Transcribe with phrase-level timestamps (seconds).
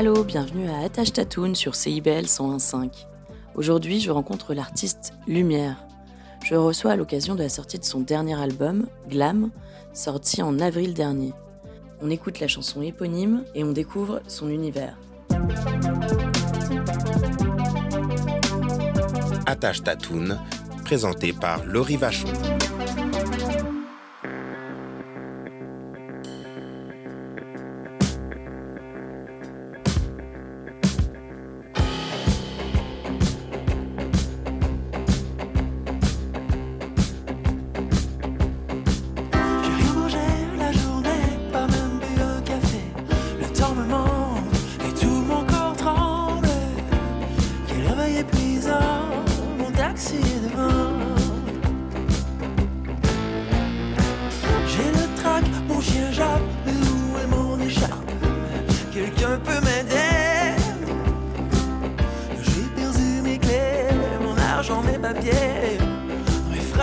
[0.00, 3.04] Allô, bienvenue à Attache Tatoon sur CIBL 101.5.
[3.54, 5.84] Aujourd'hui, je rencontre l'artiste Lumière.
[6.42, 9.50] Je reçois à l'occasion de la sortie de son dernier album, Glam,
[9.92, 11.34] sorti en avril dernier.
[12.00, 14.96] On écoute la chanson éponyme et on découvre son univers.
[19.44, 20.38] Attache Tatoon,
[20.82, 22.32] présenté par Laurie Vachon.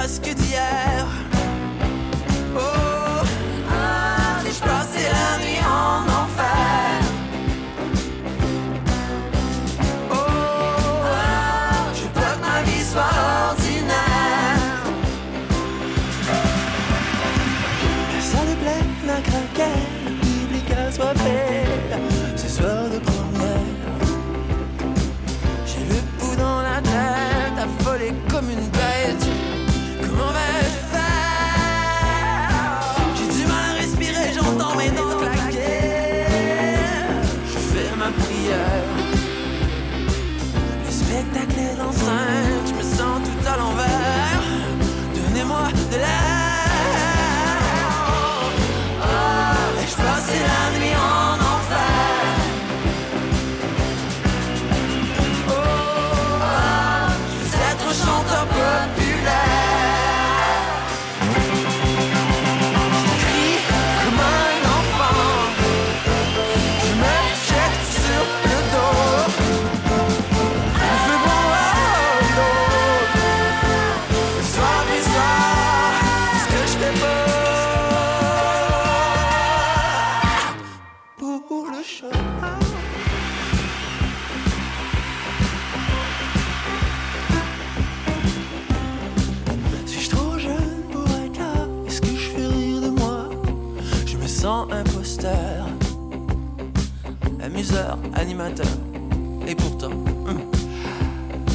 [0.08, 0.97] Mes frasques d'hier.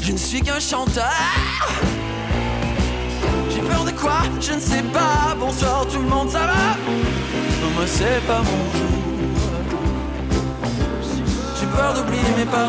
[0.02, 1.14] Je ne suis qu'un chanteur.
[3.48, 4.22] J'ai peur de quoi?
[4.40, 5.36] Je ne sais pas.
[5.38, 6.76] Bonsoir tout le monde, ça va?
[7.74, 8.90] Moi, c'est pas mon jour.
[11.58, 12.68] J'ai peur d'oublier mes paroles.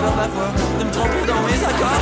[0.00, 2.00] Peur d'avoir, de me tromper dans mes accords.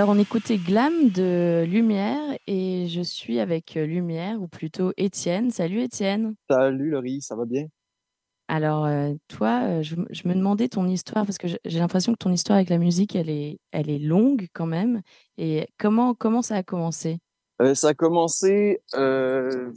[0.00, 5.50] Alors, on écoutait Glam de Lumière et je suis avec euh, Lumière, ou plutôt Étienne.
[5.50, 6.36] Salut Étienne.
[6.48, 7.66] Salut Laurie, ça va bien?
[8.48, 12.32] Alors, euh, toi, euh, je, me demandais ton histoire, parce que j'ai l'impression que ton
[12.32, 15.02] histoire avec la musique, elle est, elle est longue quand même.
[15.36, 17.18] Et comment, comment ça a commencé?
[17.60, 19.70] Euh, ça a commencé euh,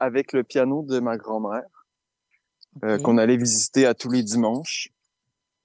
[0.00, 1.86] avec le piano de ma grand-mère
[2.82, 4.88] euh, qu'on allait visiter à tous les dimanches.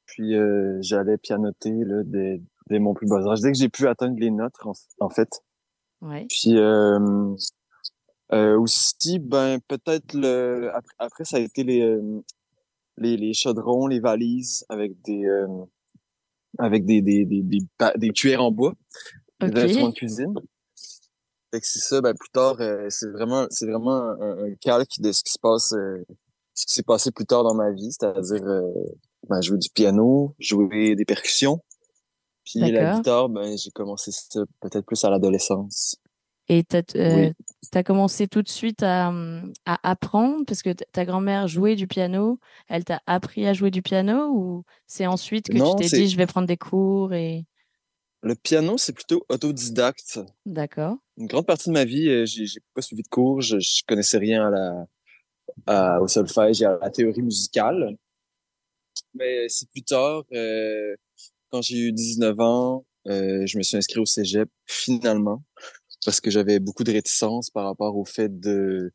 [0.05, 0.35] Puis
[0.81, 2.39] j'allais pianoter là, dès,
[2.69, 5.29] dès mon plus bas âge, dès que j'ai pu atteindre les notes en, en fait.
[6.01, 6.25] Ouais.
[6.29, 7.35] Puis euh,
[8.31, 12.21] euh, aussi, ben peut-être le après, après ça a été les, euh,
[12.97, 15.47] les les chaudrons, les valises avec des euh,
[16.57, 17.59] avec des des des des,
[17.97, 18.73] des cuillères en bois,
[19.41, 19.57] des Ok.
[19.57, 20.33] instruments de cuisine.
[21.51, 24.99] Fait que c'est ça, ben plus tard, euh, c'est vraiment c'est vraiment un, un calque
[24.99, 26.03] de ce qui se passe euh,
[26.53, 28.61] ce qui s'est passé plus tard dans ma vie, c'est-à-dire euh,
[29.27, 31.59] ben, jouer du piano, jouer des percussions.
[32.49, 34.11] Puis la guitare, ben j'ai commencé
[34.59, 35.97] peut-être plus à l'adolescence.
[36.47, 37.31] Et tu Oui.
[37.73, 39.13] as, commencé tout de suite à,
[39.65, 43.83] à apprendre, parce que ta grand-mère jouait du piano, elle t'a appris à jouer du
[43.83, 47.45] piano, ou c'est ensuite que Non, tu t'es dit, je vais prendre des cours et...
[48.21, 50.19] Le piano, c'est plutôt autodidacte.
[50.45, 50.97] D'accord.
[51.17, 54.17] Une grande partie de ma vie, euh, j'ai pas suivi de cours, je, je connaissais
[54.17, 54.85] rien à la,
[55.67, 57.95] à- au solfège et à la théorie musicale.
[59.13, 60.95] Mais c'est plus tard, euh,
[61.49, 65.43] quand j'ai eu 19 ans, euh, je me suis inscrit au cégep finalement
[66.05, 68.91] parce que j'avais beaucoup de réticence par rapport au fait de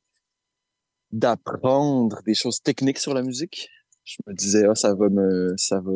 [1.13, 3.69] d'apprendre des choses techniques sur la musique.
[4.05, 5.93] Je me disais, ah, ça va me, ça va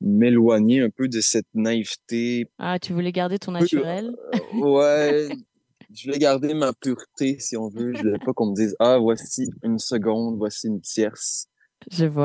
[0.00, 4.14] m'éloigner un peu de cette naïveté Ah, tu voulais garder ton peu- naturel?
[4.34, 5.28] euh, ouais,
[5.92, 7.94] je voulais garder ma pureté, si on veut.
[7.94, 11.48] Je voulais pas qu'on me dise, ah, voici une seconde, voici une tierce.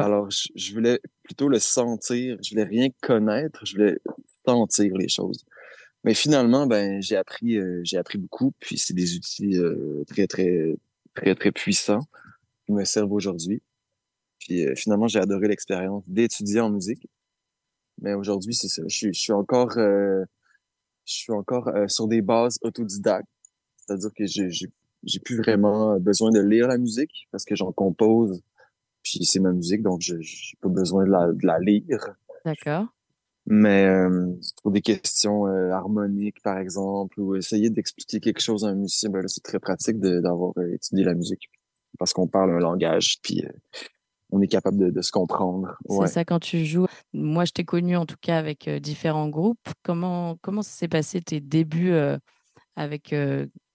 [0.04, 2.38] Alors, je, je voulais plutôt le sentir.
[2.44, 4.00] Je voulais rien connaître, je voulais
[4.46, 5.46] sentir les choses.
[6.04, 8.54] Mais finalement, ben, j'ai appris, euh, j'ai appris beaucoup.
[8.60, 10.75] Puis c'est des outils euh, très, très,
[11.13, 12.02] très, très puissants
[12.66, 13.62] qui me servent aujourd'hui.
[14.40, 17.08] Puis euh, finalement, j'ai adoré l'expérience d'étudier en musique.
[18.02, 18.81] Mais aujourd'hui, c'est ça.
[18.88, 20.24] Je, je suis encore, euh,
[21.06, 23.28] je suis encore euh, sur des bases autodidactes.
[23.78, 24.50] C'est-à-dire que j'ai,
[25.04, 28.42] j'ai plus vraiment besoin de lire la musique parce que j'en compose.
[29.03, 32.15] Puis c'est ma musique, donc je j'ai pas besoin de la, de la lire.
[32.45, 32.88] D'accord.
[33.48, 38.69] Mais euh, pour des questions euh, harmoniques, par exemple, ou essayer d'expliquer quelque chose à
[38.69, 41.50] un musicien, ben c'est très pratique d'avoir euh, étudié la musique.
[41.98, 43.44] Parce qu'on parle un langage, puis
[44.31, 45.75] on est capable de, de se comprendre.
[45.89, 46.07] Ouais.
[46.07, 46.88] C'est ça quand tu joues.
[47.13, 49.68] Moi, je t'ai connu en tout cas avec différents groupes.
[49.83, 51.94] Comment, comment ça s'est passé tes débuts
[52.77, 53.13] avec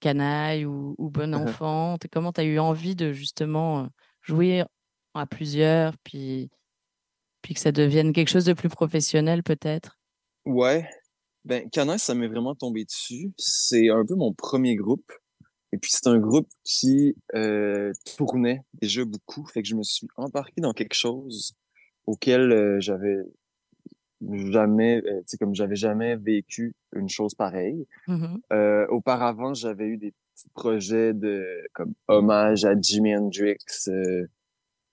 [0.00, 1.96] Canaille ou, ou Bon Enfant?
[2.10, 3.88] Comment tu as eu envie de justement
[4.22, 4.64] jouer
[5.18, 6.50] à plusieurs, puis,
[7.42, 9.98] puis que ça devienne quelque chose de plus professionnel peut-être?
[10.44, 10.88] Ouais.
[11.44, 13.32] Ben, Canin, ça m'est vraiment tombé dessus.
[13.38, 15.12] C'est un peu mon premier groupe.
[15.72, 19.46] Et puis, c'est un groupe qui euh, tournait déjà beaucoup.
[19.46, 21.54] Fait que je me suis embarqué dans quelque chose
[22.06, 23.18] auquel euh, j'avais
[24.50, 27.86] jamais, euh, tu sais, comme j'avais jamais vécu une chose pareille.
[28.08, 28.40] Mhm.
[28.52, 33.58] Euh, auparavant, j'avais eu des petits projets de comme hommage à Jimi Hendrix.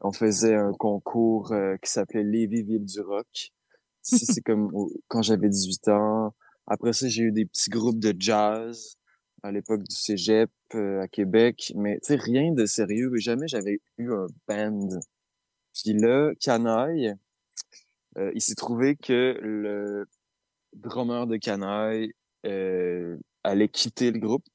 [0.04, 3.52] On faisait un concours euh, qui s'appelait Lévis Ville du Rock.
[4.02, 4.72] C'est comme
[5.08, 6.36] quand j'avais 18 ans.
[6.68, 8.96] Après ça, j'ai eu des petits groupes de jazz
[9.42, 11.74] à l'époque du cégep euh, à Québec.
[11.76, 13.12] Mais tu sais, rien de sérieux.
[13.16, 14.90] Jamais j'avais eu un band.
[15.74, 17.16] Puis là, Canaille,
[18.18, 20.08] euh, il s'est trouvé que le
[20.74, 22.14] drummer de Canaille
[22.46, 24.46] euh, allait quitter le groupe.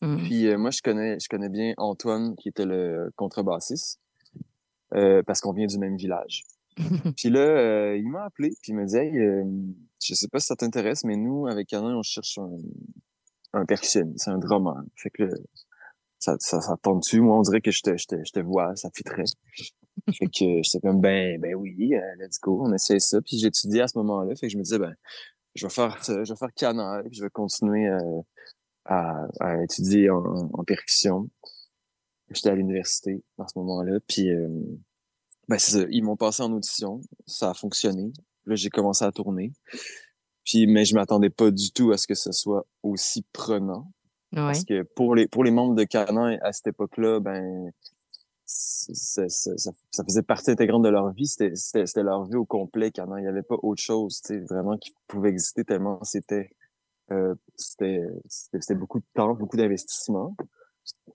[0.00, 0.18] Mhm.
[0.24, 4.00] Puis euh, moi, je connais, je connais bien Antoine, qui était le contrebassiste,
[4.94, 6.44] euh, parce qu'on vient du même village.
[7.16, 9.44] Puis là, euh, il m'a appelé, puis il me dit, hey, euh,
[10.00, 12.50] je sais pas si ça t'intéresse, mais nous, avec Canon, on cherche un,
[13.52, 14.76] un percussionniste, un drummer.
[14.94, 15.34] Fait que là,
[16.18, 17.20] ça, ça, ça tombe dessus.
[17.20, 19.24] Moi, on dirait que je te, je te, je te vois, ça fitterait.
[20.12, 23.20] fait que j'étais comme, ben, ben oui, euh, let's go, on essaie ça.
[23.20, 24.94] Puis j'étudiais à ce moment-là, fait que je me disais, ben,
[25.54, 28.20] je vais faire ça, je vais faire Canaille, puis je vais continuer euh,
[28.84, 31.28] à, à étudier en, en percussion.
[32.30, 34.48] J'étais à l'université à ce moment-là, puis euh,
[35.48, 38.12] ben c'est ça, ils m'ont passé en audition, ça a fonctionné.
[38.46, 39.52] Là, j'ai commencé à tourner.
[40.44, 43.90] Puis, mais je m'attendais pas du tout à ce que ce soit aussi prenant.
[44.32, 44.38] Ouais.
[44.42, 47.70] Parce que pour les pour les membres de Canon à cette époque-là, ben
[48.44, 51.26] c'est- ça, ça faisait partie intégrante de leur vie.
[51.26, 52.90] C'était c'était c'était leur vie au complet.
[52.90, 56.50] Canon, il y avait pas autre chose, tu sais, vraiment qui pouvait exister tellement c'était
[57.10, 60.34] euh, c'était c'était c'était beaucoup de temps, beaucoup d'investissement.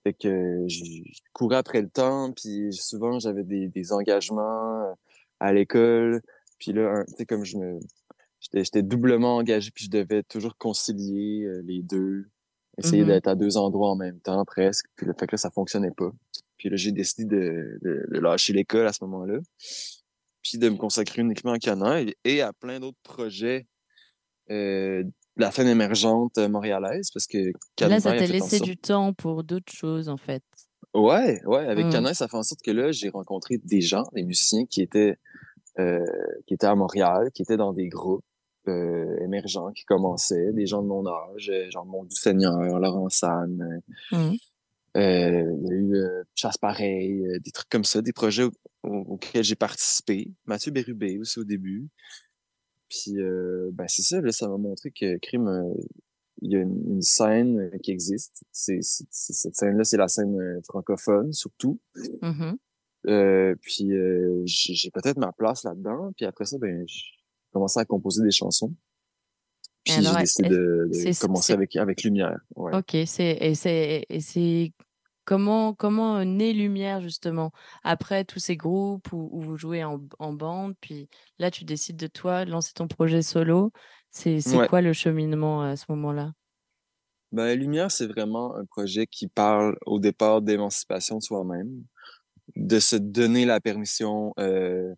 [0.02, 1.02] Fait que je
[1.32, 4.92] courais après le temps, puis souvent j'avais des, des engagements euh,
[5.40, 6.20] à l'école.
[6.58, 7.78] Puis là, tu sais, comme je me
[8.52, 12.26] j'étais doublement engagé, puis je devais toujours concilier euh, les deux,
[12.76, 13.08] essayer Mhm.
[13.08, 14.86] d'être à deux endroits en même temps presque.
[14.96, 16.12] Puis là, fait que là, ça fonctionnait pas.
[16.58, 19.38] Puis là, j'ai décidé de, de, de lâcher l'école à ce moment-là,
[20.42, 23.66] puis de me consacrer uniquement à Cana et, et à plein d'autres projets
[24.50, 25.04] euh,
[25.36, 29.12] la scène émergente euh, montréalaise, parce que Cana Là, ça t'a laissé sorte- du temps
[29.12, 30.42] pour d'autres choses, en fait.
[30.94, 31.90] Ouais, ouais, avec Mm.
[31.90, 35.16] Cana, ça fait en sorte que là, j'ai rencontré des gens, des musiciens qui étaient
[35.80, 35.98] euh,
[36.46, 38.22] qui étaient à Montréal, qui étaient dans des groupes
[38.68, 43.60] euh, émergents qui commençaient, des gens de mon âge, genre Mon du Seigneur, Laurent San,
[44.12, 44.40] euh,
[44.94, 45.96] il y a eu
[46.36, 48.52] Chasse Pareil, des trucs comme ça, des projets au-
[48.84, 50.30] au- auxquels j'ai participé.
[50.46, 51.88] Mathieu Bérubé aussi au début.
[52.88, 55.74] Puis, euh, ben c'est ça, là, ça m'a montré que Crime, euh,
[56.42, 58.44] il y a une, une scène euh, qui existe.
[58.52, 61.78] C'est, c'est- c'est- cette scène-là, c'est la scène euh, francophone, surtout.
[62.22, 62.56] Mhm.
[63.06, 66.12] Euh, puis, euh, j'ai j'ai peut-être ma place là-dedans.
[66.16, 67.02] Puis après ça, ben, j'ai
[67.52, 68.72] commencé à composer des chansons.
[69.84, 72.38] Puis alors, j'ai décidé de, commencer avec, avec Lumière.
[72.56, 72.74] Ouais.
[72.74, 74.72] Ok, c'est et c'est et c'est
[75.24, 77.50] comment comment naît Lumière justement?
[77.82, 81.96] Après tous ces groupes où, où vous jouez en, en bande, puis là tu décides
[81.96, 83.72] de toi lancer ton projet solo.
[84.10, 84.68] C'est c'est Ouais.
[84.68, 86.32] quoi le cheminement à ce moment-là?
[87.32, 91.82] Ben, Lumière, c'est vraiment un projet qui parle au départ d'émancipation de soi-même,
[92.56, 94.94] de se donner la permission euh,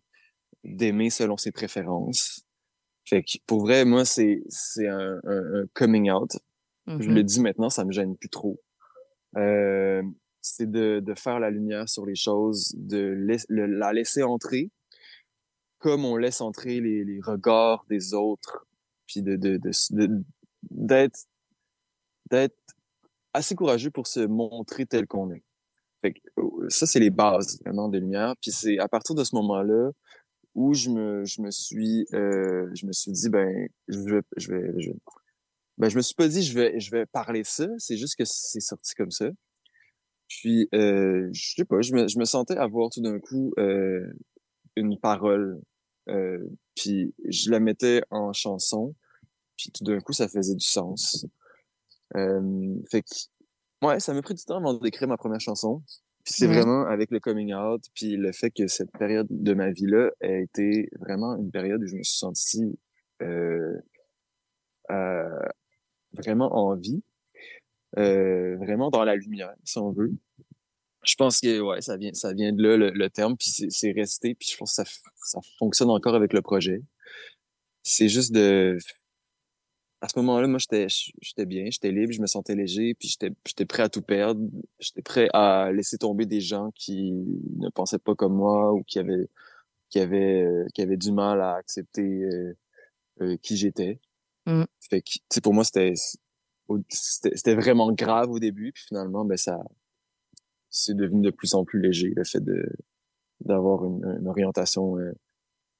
[0.63, 2.43] d'aimer selon ses préférences.
[3.05, 4.41] Fait que pour vrai, moi, c'est
[4.79, 6.31] un, un, un coming out.
[6.99, 8.59] Je le dis maintenant, ça me gêne plus trop.
[9.35, 10.01] Euh,
[10.41, 13.15] c'est de, de faire la lumière sur les choses, de
[13.49, 14.71] la laisser entrer,
[15.79, 18.65] comme on laisse entrer les, les regards des autres,
[19.07, 19.59] puis de de
[20.71, 21.25] d'être
[22.29, 22.57] d'être
[23.33, 25.43] assez courageux pour se montrer tel qu'on est.
[26.01, 28.35] Fait que, euh, ça, c'est les bases vraiment de lumière.
[28.41, 29.91] Puis c'est à partir de ce moment-là
[30.55, 34.51] où je me, je me suis, euh, je me suis dit, ben, je vais, je
[34.51, 34.91] vais, je,
[35.77, 37.67] ben, je me suis pas dit, je vais, je vais parler ça.
[37.77, 39.29] C'est juste que c'est sorti comme ça.
[40.27, 44.11] Puis, euh, je sais pas, je me, je me sentais avoir tout d'un coup euh,
[44.75, 45.61] une parole.
[46.09, 46.39] Euh,
[46.75, 48.95] puis je la mettais en chanson.
[49.57, 51.25] Puis tout d'un coup, ça faisait du sens.
[52.15, 53.07] Euh, fait que,
[53.85, 55.83] ouais, ça m'a pris du temps avant d'écrire ma première chanson.
[56.23, 59.71] Puis c'est vraiment avec le coming out, puis le fait que cette période de ma
[59.71, 62.77] vie-là a été vraiment une période où je me suis senti
[63.21, 63.79] euh,
[64.91, 65.39] euh,
[66.13, 67.03] vraiment en vie,
[67.97, 70.13] euh, vraiment dans la lumière, si on veut.
[71.03, 73.91] Je pense que ouais, ça vient, ça vient de là le, le terme, puis c'est
[73.91, 76.81] resté, puis je pense que ça, ça fonctionne encore avec le projet.
[77.83, 78.77] C'est juste de
[80.01, 80.87] à ce moment-là, moi, j'étais,
[81.21, 84.41] j'étais bien, j'étais libre, je me sentais léger, puis j'étais, j'étais prêt à tout perdre.
[84.79, 87.13] J'étais prêt à laisser tomber des gens qui
[87.57, 89.27] ne pensaient pas comme moi ou qui avaient,
[89.89, 92.53] qui avaient, euh, qui avaient du mal à accepter euh,
[93.21, 93.99] euh, qui j'étais.
[94.47, 94.63] Mm.
[94.89, 95.93] Fait que, pour moi, c'était,
[96.89, 99.59] c'était, vraiment grave au début, puis finalement, ben ça,
[100.69, 102.65] c'est devenu de plus en plus léger le fait de
[103.41, 105.13] d'avoir une, une orientation, euh,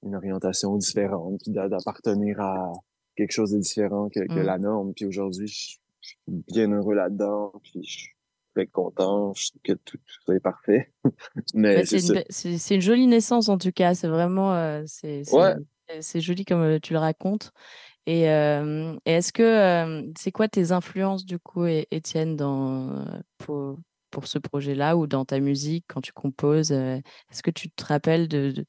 [0.03, 2.71] une orientation différente, puis d'a- d'appartenir à
[3.15, 4.45] quelque chose de différent que, que Mm.
[4.45, 4.93] la norme.
[4.93, 8.15] Puis aujourd'hui, je je suis bien heureux là-dedans, puis je suis
[8.55, 10.93] très content, je que tout, tout est parfait.
[11.53, 13.93] Mais Bah, c'est c'est une, jolie naissance en tout cas.
[13.93, 16.21] C'est vraiment euh, c'est c'est- Ouais.
[16.21, 17.51] joli comme euh, tu le racontes.
[18.07, 23.05] Et, euh, et est-ce que euh, c'est quoi tes influences du coup, Étienne, euh,
[23.37, 23.77] pour
[24.11, 28.29] pour ce projet-là ou dans ta musique quand tu composes Est-ce que tu te rappelles
[28.29, 28.65] de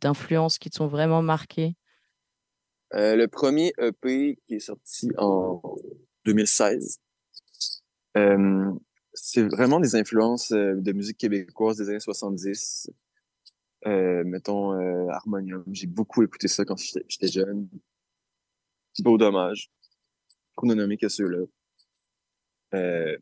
[0.00, 1.76] d'influences qui te sont vraiment marquées?
[2.90, 5.62] Le premier EP qui est sorti en
[6.24, 6.98] 2016,
[8.16, 8.72] euh,
[9.14, 12.90] c'est vraiment des influences de musique québécoise des années 70.
[13.86, 14.72] Euh, mettons
[15.10, 16.76] Harmonium, j'ai beaucoup écouté ça quand
[17.08, 17.68] j'étais jeune.
[19.00, 19.70] Beau dommage.
[20.56, 21.44] Pour ne nommer que ceux-là.
[22.74, 23.16] Euh,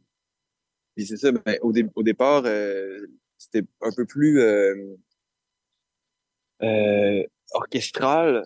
[0.97, 3.07] puis c'est ça, ben, au, dé- au départ, euh,
[3.39, 4.97] c'était un peu plus euh,
[6.63, 7.23] euh,
[7.53, 8.45] orchestral.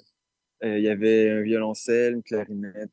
[0.62, 2.90] Euh, Il y avait un violoncelle, une clarinette,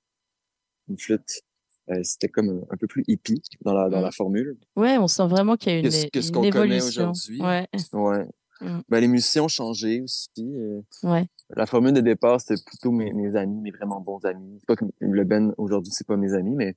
[0.90, 1.42] une flûte.
[1.90, 4.04] Euh, c'était comme un, peu plus hippie dans la, dans Mm.
[4.04, 4.58] la formule.
[4.76, 6.78] Ouais, on sent vraiment qu'il y a une, Que ce- que ce une qu'on connaît
[6.78, 7.12] évolution.
[7.12, 7.42] aujourd'hui.
[7.42, 8.26] Ouais, Ouais.
[8.62, 8.80] Mm.
[8.90, 10.30] Ben, les musiciens ont changé aussi.
[10.40, 11.26] euh, ouais.
[11.50, 14.58] la formule de départ, c'était plutôt mes, mes amis, mes vraiment bons amis.
[14.60, 16.76] C'est pas comme le Ben aujourd'hui, c'est pas mes amis, mais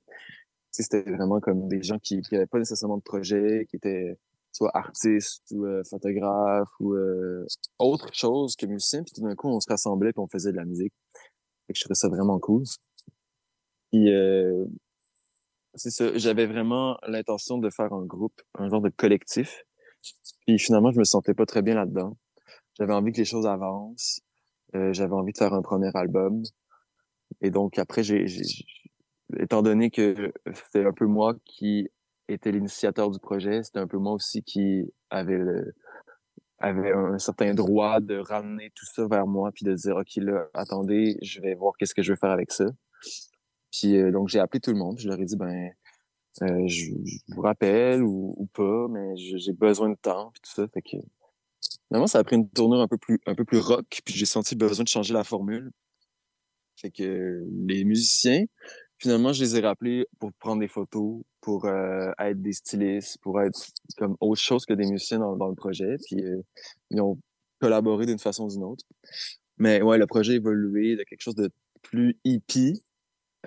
[0.71, 4.17] c'était vraiment comme des gens qui, qui avaient pas nécessairement de projet, qui étaient
[4.51, 7.45] soit artistes ou euh, photographes ou euh,
[7.77, 9.03] autre chose que musiciens.
[9.03, 10.93] Puis tout d'un coup, on se rassemblait puis on faisait de la musique.
[11.67, 12.63] Fait que je trouvais ça vraiment cool.
[13.91, 14.65] Puis euh,
[15.75, 16.17] c'est ça.
[16.17, 19.64] J'avais vraiment l'intention de faire un groupe, un genre de collectif.
[20.45, 22.17] Puis finalement, je me sentais pas très bien là-dedans.
[22.77, 24.21] J'avais envie que les choses avancent.
[24.75, 26.43] Euh, j'avais envie de faire un premier album.
[27.41, 28.25] Et donc après, j'ai,
[29.37, 31.89] étant donné que c'était un peu moi qui
[32.27, 35.75] était l'initiateur du projet, c'était un peu moi aussi qui avait le,
[36.59, 40.47] avait un certain droit de ramener tout ça vers moi puis de dire ok là
[40.53, 42.65] attendez je vais voir qu'est-ce que je veux faire avec ça
[43.71, 45.71] puis euh, donc j'ai appelé tout le monde je leur ai dit ben
[46.41, 50.51] euh, je, je vous rappelle ou, ou pas mais j'ai besoin de temps puis tout
[50.51, 50.97] ça fait que
[51.87, 54.25] finalement ça a pris une tournure un peu plus un peu plus rock puis j'ai
[54.25, 55.71] senti besoin de changer la formule
[56.77, 58.45] fait que les musiciens
[58.97, 63.41] finalement je les ai rappelés pour prendre des photos pour euh, être des stylistes pour
[63.41, 66.41] être comme autre chose que des musiciens dans, dans le projet puis euh,
[66.89, 67.17] ils ont
[67.59, 68.85] collaboré d'une façon ou d'une autre.
[69.57, 71.49] Mais ouais, le projet a évolué de quelque chose de
[71.81, 72.83] plus hippie,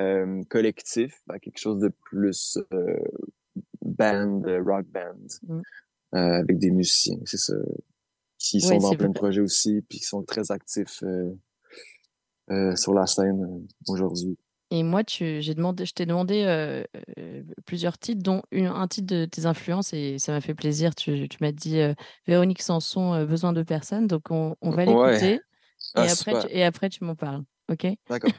[0.01, 2.99] euh, collectif, à quelque chose de plus euh,
[3.83, 5.61] band, euh, rock band, Mm.
[6.13, 7.55] avec des musiciens, c'est ça,
[8.39, 11.03] qui Ouais, sont dans plein de projets aussi, puis qui sont très actifs
[12.77, 14.39] sur la scène aujourd'hui.
[14.71, 16.85] Et moi, tu, j'ai demandé, je t'ai demandé euh,
[17.19, 20.95] euh, plusieurs titres, dont une- un titre de tes influences, et ça m'a fait plaisir.
[20.95, 21.95] Tu, tu m'as dit euh,
[22.27, 24.07] Véronique Sanson, Besoin de personne.
[24.07, 25.13] Donc, on, on va Ouais.
[25.13, 25.35] l'écouter.
[25.37, 25.41] Et,
[25.95, 26.47] Ah, après, super.
[26.47, 27.45] tu, et après, tu m'en parles.
[27.71, 27.87] OK?
[28.11, 28.33] D'accord.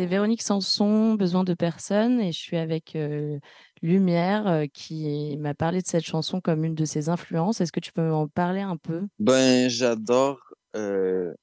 [0.00, 3.38] C'était Véronique Sanson, Besoin de personne, et je suis avec euh,
[3.82, 7.60] Lumière euh, qui m'a parlé de cette chanson comme une de ses influences.
[7.60, 9.02] Est-ce que tu peux en parler un peu?
[9.18, 10.38] Ben, j'adore
[10.74, 11.34] euh,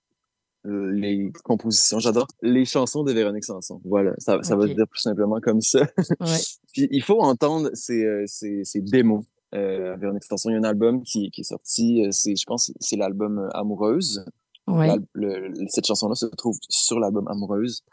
[0.64, 3.80] les compositions, j'adore les chansons de Véronique Sanson.
[3.86, 5.82] Voilà, ça, ça va se dire plus simplement comme ça.
[6.20, 6.40] Ouais.
[6.74, 9.24] Puis il faut entendre ces, ces, ces démos.
[9.54, 12.96] Véronique Sanson, il y a un album qui, qui est sorti, c'est, je pense, c'est
[12.96, 14.26] l'album Amoureuse.
[14.66, 14.96] Ouais.
[15.14, 17.84] Le- cette chanson-là se trouve sur l'album Amoureuse.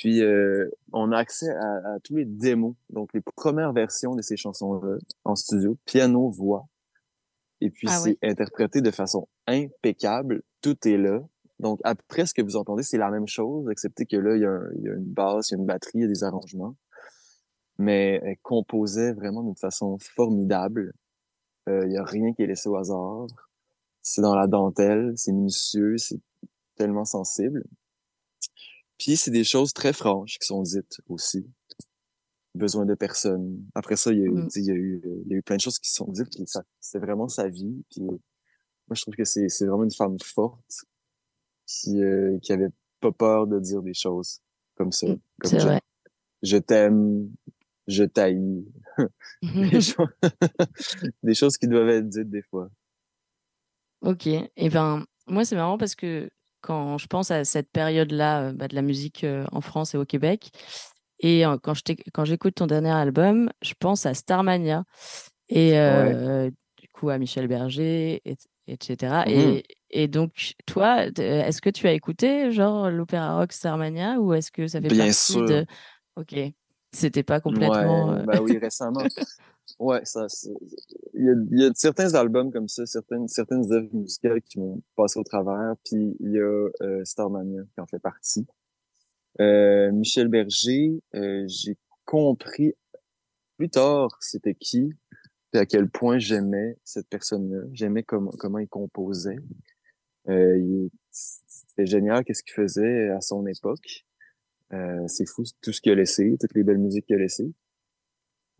[0.00, 4.22] Puis euh, on a accès à, à tous les démos, donc les premières versions de
[4.22, 6.66] ces chansons-là en studio, piano, voix.
[7.60, 11.20] Et puis Ah c'est interprété de façon impeccable, tout est là.
[11.58, 14.46] Donc après ce que vous entendez, c'est la même chose, excepté que là il y,
[14.46, 16.08] a un- il y a une basse, il y a une batterie, il y a
[16.08, 16.74] des arrangements.
[17.76, 20.94] Mais elle composait vraiment d'une façon formidable.
[21.66, 23.26] Il n'y a rien qui est laissé au hasard.
[24.00, 26.20] C'est dans la dentelle, c'est minutieux, c'est
[26.76, 27.64] tellement sensible.
[29.00, 31.44] Puis c'est des choses très franches qui sont dites aussi.
[32.54, 33.64] Besoin de personne.
[33.74, 34.48] Après ça, il y a eu, Mm.
[34.56, 36.28] il y a eu, euh, il y a eu plein de choses qui sont dites.
[36.36, 37.82] Puis ça, c'est vraiment sa vie.
[37.90, 38.18] Puis euh, moi,
[38.94, 40.84] je trouve que c'est, c'est vraiment une femme forte
[41.66, 42.68] qui, euh, qui avait
[43.00, 44.40] pas peur de dire des choses
[44.74, 45.06] comme ça.
[45.06, 45.80] Mm, Comme C'est genre, vrai.
[46.42, 47.30] je t'aime,
[47.86, 48.64] je t'haïs.
[49.42, 50.08] Des, choses,
[51.22, 52.68] des choses qui doivent être dites des fois.
[54.02, 56.28] Ok, et ben moi c'est marrant parce que
[56.60, 59.98] quand je pense à cette période-là euh, bah, de la musique euh, en France et
[59.98, 60.50] au Québec,
[61.20, 64.84] et euh, quand je t'éc- quand j'écoute ton dernier album, je pense à Starmania
[65.48, 69.24] et euh, du coup à Michel Berger, et- etc.
[69.26, 69.34] Mhm.
[69.34, 74.50] Et, et donc toi, est-ce que tu as écouté genre l'opéra rock Starmania ou est-ce
[74.52, 75.46] que ça fait Bien partie sûr.
[75.46, 75.66] de...
[76.16, 76.34] Ok,
[76.92, 78.10] c'était pas complètement...
[78.10, 79.02] Ouais, ben oui, récemment.
[79.80, 80.26] Ouais, ça,
[81.14, 84.58] il y a, il y a certains albums comme ça, certaines, certaines œuvres musicales qui
[84.58, 88.46] m'ont passé au travers, puis il y a euh, Starmania qui en fait partie.
[89.40, 92.74] Euh, Michel Berger, euh, j'ai compris
[93.56, 94.92] plus tard c'était qui,
[95.50, 99.38] puis à quel point j'aimais cette personne-là, j'aimais comment comment il composait.
[100.28, 104.04] Euh, c'était génial qu'est-ce qu'il faisait à son époque.
[104.74, 107.50] Euh, c'est fou tout ce qu'il a laissé, toutes les belles musiques qu'il a laissées.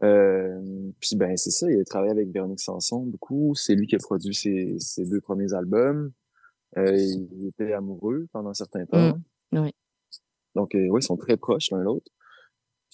[0.03, 0.61] Euh,
[1.01, 3.55] puis ben c'est ça, il a travaillé avec Véronique Sanson beaucoup.
[3.55, 6.13] C'est lui qui a produit ses, ses deux premiers albums.
[6.79, 9.19] Euh, il était amoureux pendant un certain temps.
[9.53, 9.75] oui.
[10.55, 12.11] Donc euh, ouais, ils sont très proches l'un l'autre.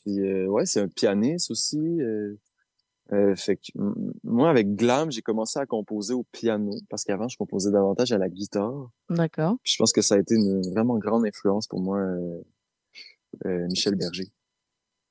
[0.03, 1.79] Puis euh, ouais, c'est un pianiste aussi.
[3.13, 3.71] Euh, fait que
[4.25, 8.19] moi avec Glam, j'ai commencé à composer au piano parce qu'avant je composais davantage à
[8.19, 8.91] la guitare.
[9.11, 9.57] D'accord.
[9.63, 12.05] Je pense que ça a été une vraiment grande influence pour moi,
[13.45, 14.27] Michel Berger.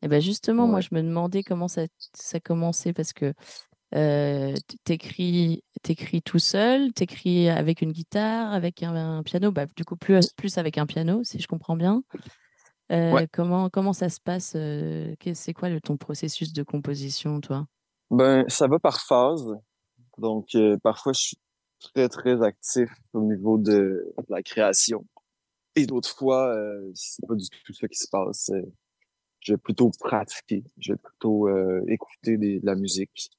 [0.05, 1.81] Et ben justement, moi, je me demandais comment ça,
[2.13, 3.33] ça commençait parce que
[3.95, 9.83] euh, t'écris, t'écris tout seul, t'écris avec une guitare, avec un, un piano, bah, du
[9.83, 12.03] coup plus, plus avec un piano, si je comprends bien.
[12.91, 13.27] Euh, Ouais.
[13.33, 14.55] comment, comment ça se passe
[15.33, 17.65] C'est quoi le, ton processus de composition, toi?
[18.11, 19.55] Ben, ça va par phase.
[20.19, 21.37] Donc, euh, parfois, je suis
[21.79, 25.03] très, très actif au niveau de, de la création.
[25.75, 28.51] Et d'autres fois, euh, c'est pas du tout ça qui se passe.
[29.45, 30.63] Je vais plutôt pratiquer.
[30.79, 33.29] Je vais plutôt euh, écouter des- de la musique.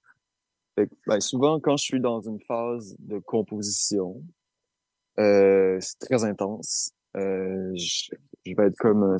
[0.76, 4.22] Fait que, ben, souvent, quand je suis dans une phase de composition,
[5.18, 6.92] euh, c'est très intense.
[7.16, 8.10] Euh, je,
[8.44, 9.18] je vais être comme euh,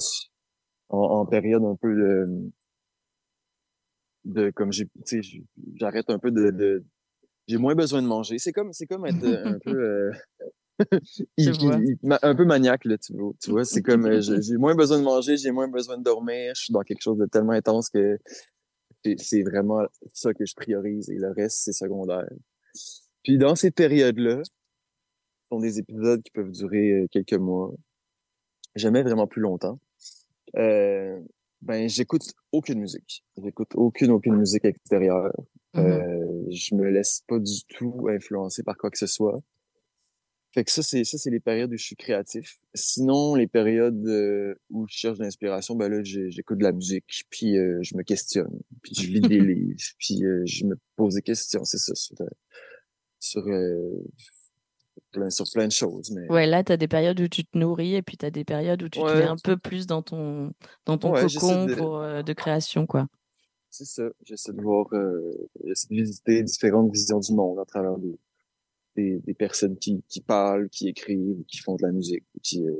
[0.90, 2.50] en, en période un peu de,
[4.24, 4.88] de comme j'ai,
[5.74, 6.84] j'arrête un peu de, de
[7.48, 8.38] j'ai moins besoin de manger.
[8.38, 10.12] C'est comme, c'est comme être euh, un peu, euh,
[11.36, 13.32] il- un peu maniaque là, tu vois.
[13.42, 16.52] Tu vois, c'est comme euh, j'ai moins besoin de manger, j'ai moins besoin de dormir.
[16.54, 18.18] Je suis dans quelque chose de tellement intense que
[19.18, 19.80] c'est- vraiment
[20.12, 22.28] ça que je priorise et le reste c'est secondaire.
[23.22, 24.50] Puis dans ces périodes-là, ce
[25.50, 27.72] sont des épisodes qui peuvent durer euh, quelques mois,
[28.74, 29.78] jamais vraiment plus longtemps.
[30.56, 31.20] Euh,
[31.62, 33.24] ben j'écoute aucune musique.
[33.42, 35.32] J'écoute aucune aucune musique extérieure.
[35.74, 35.84] Mhm.
[35.86, 39.40] Euh, je me laisse pas du tout influencer par quoi que ce soit.
[40.56, 42.58] Fait que ça, c'est ça, c'est les périodes où je suis créatif.
[42.74, 47.26] Sinon, les périodes euh, où je cherche de l'inspiration, ben là, j'écoute de la musique,
[47.28, 51.14] puis euh, je me questionne, puis je lis des livres, puis euh, je me pose
[51.16, 52.16] des questions, c'est ça, sur,
[53.20, 53.44] sur,
[55.12, 56.10] plein, sur plein de choses.
[56.12, 58.30] Mais Ouais, là, tu as des périodes où tu te nourris et puis tu as
[58.30, 59.14] des périodes où tu te Ouais.
[59.18, 60.52] mets un peu plus dans ton,
[60.86, 63.08] dans ton Ouais, cocon de- pour, de création, quoi.
[63.68, 64.86] c'est ça, j'essaie de voir,
[65.64, 68.16] j'essaie de visiter différentes visions du monde à travers des,
[68.96, 72.74] des, des personnes qui, qui parlent, qui écrivent, qui font de la musique, qui, euh,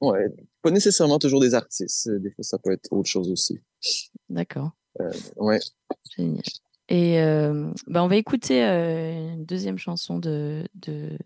[0.00, 0.26] ouais,
[0.62, 3.58] pas nécessairement toujours des artistes, des fois ça peut être autre chose aussi.
[4.28, 4.70] D'accord.
[5.36, 5.58] Ouais,
[6.16, 6.42] Génial.
[6.90, 11.16] Et euh, bah, on va écouter euh, une deuxième chanson de, de,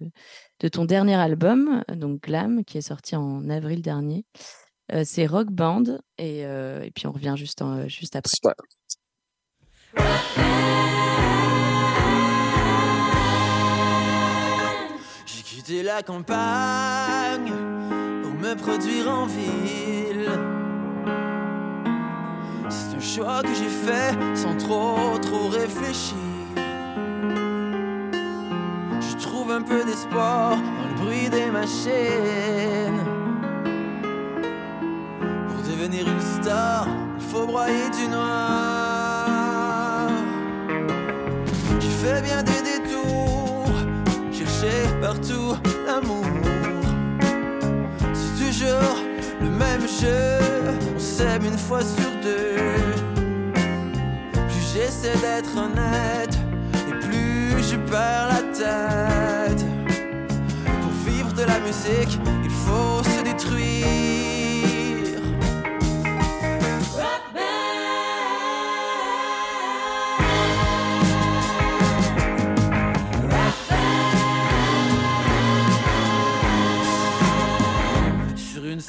[0.61, 4.25] de ton dernier album, donc Glam, qui est sorti en avril dernier.
[4.93, 8.31] Euh, c'est Rock Band, et, euh, et puis on revient juste, en- juste après.
[8.33, 8.55] super.
[15.69, 17.53] Quitté la campagne
[18.23, 20.31] pour me produire en ville.
[22.71, 26.17] C'est un choix que j'ai fait sans trop, trop réfléchir.
[28.97, 33.05] Je trouve un peu d'espoir dans le bruit des machines.
[35.49, 40.09] Pour devenir une star, il faut broyer du noir.
[41.79, 42.58] J'ai fait bien des
[45.01, 45.57] partout
[45.87, 46.25] l'amour.
[48.13, 48.97] C'est toujours
[49.41, 50.39] le même jeu,
[50.95, 52.57] on s'aime une fois sur deux.
[54.33, 56.39] Plus j'essaie d'être honnête,
[56.89, 57.39] et plus
[57.91, 59.65] perds la tête.
[60.83, 64.38] Pour vivre de la musique, il faut se détruire.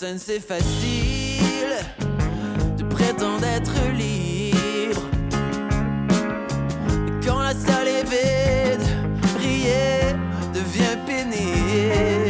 [0.01, 1.75] C'est facile
[2.77, 5.01] de prétendre être libre.
[7.25, 8.87] Quand la salle est vide,
[9.35, 10.15] briller
[10.53, 12.28] devient pénible.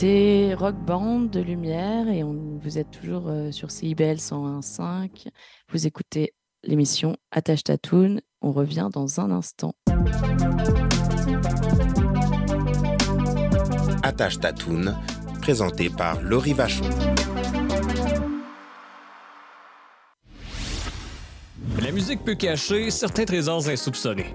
[0.00, 5.28] C'était Rock Band de Lumière et on, vous êtes toujours euh, sur CIBL 101.5.
[5.70, 6.32] Vous écoutez
[6.62, 8.22] l'émission Attache Tatoune.
[8.40, 9.74] On revient dans un instant.
[14.02, 14.96] Attache Tatoune,
[15.42, 16.88] présenté par Laurie Vachon.
[21.82, 24.34] La musique peut cacher certains trésors insoupçonnés.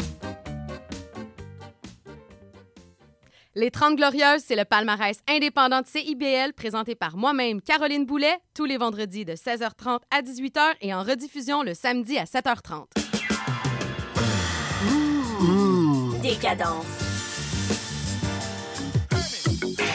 [3.53, 8.63] Les 30 Glorieuses, c'est le palmarès indépendant de CIBL présenté par moi-même, Caroline Boulet, tous
[8.63, 12.85] les vendredis de 16h30 à 18h et en rediffusion le samedi à 7h30.
[16.21, 16.85] Décadence.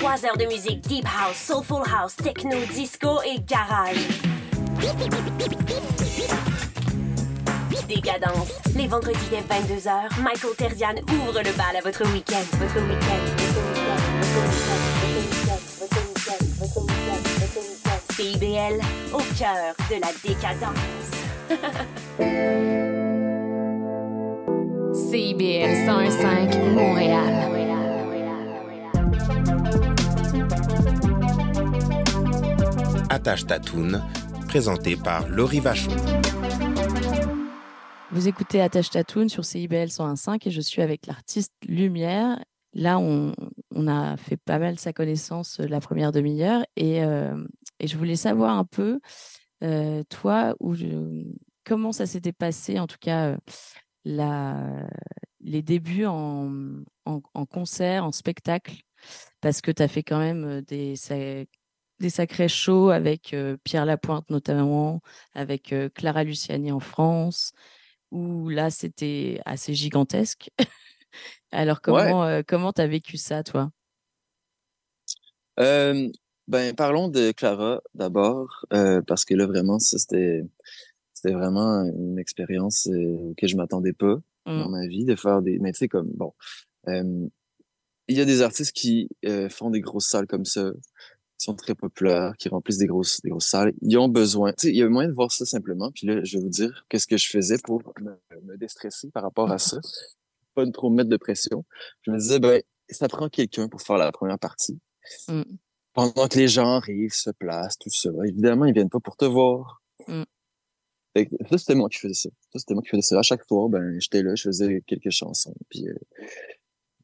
[0.01, 3.97] Trois heures de musique deep house, soulful house, techno, disco et garage.
[7.89, 8.51] Décadence.
[8.75, 12.43] Les vendredis dès 22h, Michael Terzian ouvre le bal à votre week-end.
[12.59, 13.46] Votre week-end.
[18.17, 18.81] CIBL,
[19.13, 21.17] au cœur de la décadence.
[25.11, 27.37] CIBL 101.5 Montréal.
[33.11, 34.03] Attache ta toune,
[34.49, 35.91] présenté par Laurie Vachon.
[38.13, 42.39] Vous écoutez Attache Tatoune sur CIBL 101.5 et je suis avec l'artiste Lumière.
[42.77, 43.33] Là, on,
[43.89, 47.43] a fait pas mal sa connaissance euh, la première demi-heure et, euh,
[47.81, 49.01] et je voulais savoir un peu,
[49.65, 50.75] euh, toi, où
[51.65, 53.39] comment ça s'était passé, en tout cas,
[55.41, 56.51] les débuts en,
[57.07, 58.83] en, concert, en spectacle,
[59.41, 61.45] parce que tu as fait quand même des, sa-
[61.99, 63.35] des sacrés shows avec
[63.65, 65.01] Pierre Lapointe notamment,
[65.35, 67.53] avec Clara Luciani en France,
[68.11, 70.51] où là, c'était assez gigantesque.
[71.53, 71.83] Alors, Ouais.
[72.11, 73.71] comment euh, comment t'as vécu ça, toi?
[75.59, 76.09] Euh,
[76.49, 80.45] ben, parlons de Clara d'abord, euh, parce que là, vraiment, c'était,
[81.15, 84.71] c'était vraiment une expérience euh, que je m'attendais pas dans Mm.
[84.71, 85.59] ma vie, de faire des...
[85.59, 86.33] Mais tu sais, comme, bon,
[86.87, 89.09] il y a des artistes qui
[89.51, 90.71] font des grosses salles comme ça,
[91.39, 93.73] qui sont très populaires, qui remplissent des grosses, des grosses salles.
[93.83, 94.53] Ils ont besoin...
[94.53, 95.91] Tu sais, il y a moyen de voir ça simplement.
[95.91, 98.13] Puis là, je vais vous dire qu'est-ce que je faisais pour me,
[98.45, 99.79] me déstresser par rapport à ça.
[100.57, 101.65] Pas de trop me mettre de pression.
[102.03, 104.79] Je me disais, ben, ça prend quelqu'un pour faire la première partie
[105.29, 105.43] Mm.
[105.93, 108.11] pendant que les gens arrivent, se placent, tout ça.
[108.25, 109.83] Évidemment, ils viennent pas pour te voir.
[110.09, 110.23] Mm.
[111.17, 112.31] Fait que ça, c'était moi qui faisais ça.
[112.53, 113.19] Ça, c'était moi qui faisais ça.
[113.19, 115.55] À chaque soir, ben, j'étais là, je faisais quelques chansons.
[115.71, 115.95] Puis, euh,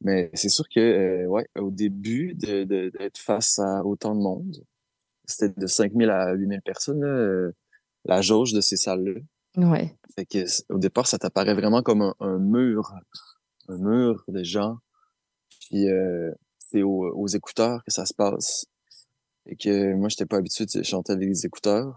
[0.01, 4.21] mais c'est sûr que, euh, ouais, au début, de, de- d'être face à autant de
[4.21, 4.57] monde,
[5.25, 7.51] c'était de 5000 à 8000 personnes, euh,
[8.05, 9.21] la jauge de ces salles-là.
[9.55, 9.95] Ouais.
[10.15, 12.91] Fait que, au départ, ça t'apparaît vraiment comme un, un mur,
[13.69, 14.77] un mur de gens.
[15.61, 18.65] Puis, euh, c'est aux, aux écouteurs que ça se passe.
[19.45, 21.95] Et que moi, j'étais pas habitué de chanter avec des écouteurs,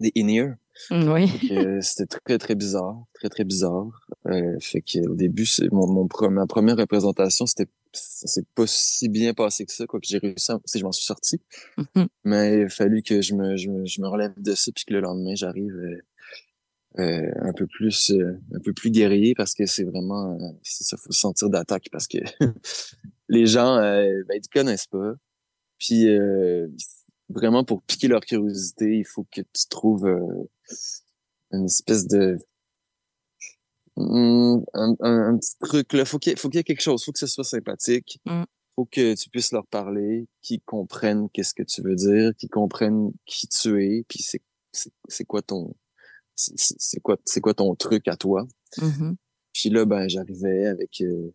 [0.00, 0.54] des in-ear.
[0.90, 1.82] Mm, Oui.
[1.82, 4.06] C'était très, très bizarre, très, très bizarre.
[4.26, 8.66] Euh, fait que au début, c'est mon, mon, ma première représentation, c'était, ça s'est pas
[8.66, 11.40] si bien passé que ça, quoi, que j'ai réussi à, sais, je m'en suis sorti.
[11.76, 12.06] Mhm.
[12.24, 14.84] Mais il a fallu que je me, je me, je me relève de ça, puis
[14.86, 15.74] que le lendemain, j'arrive
[16.98, 20.96] euh, un peu plus, euh, un peu plus guerrier, parce que c'est vraiment, euh, ça,
[20.96, 22.18] faut se sentir d'attaque, parce que
[23.28, 25.12] les gens, euh, ben, ils te connaissent pas.
[25.78, 26.66] Puis euh,
[27.28, 30.44] vraiment pour piquer leur curiosité, il faut que tu trouves euh,
[31.52, 32.38] une espèce de
[33.96, 36.04] Hmm, un, un- un petit truc là.
[36.04, 37.04] Faut qu'il y, ait- faut qu'il y ait quelque chose.
[37.04, 38.20] Faut que ce soit sympathique.
[38.26, 38.44] Mm.
[38.76, 43.10] Faut que tu puisses leur parler, qu'ils comprennent qu'est-ce que tu veux dire, qu'ils comprennent
[43.26, 44.40] qui tu es, puis c'est
[45.08, 45.74] c'est quoi ton
[46.38, 48.46] c'est quoi c'est quoi ton truc à toi?
[48.80, 49.16] Mhm.
[49.52, 51.34] Puis là, ben, j'arrivais avec euh,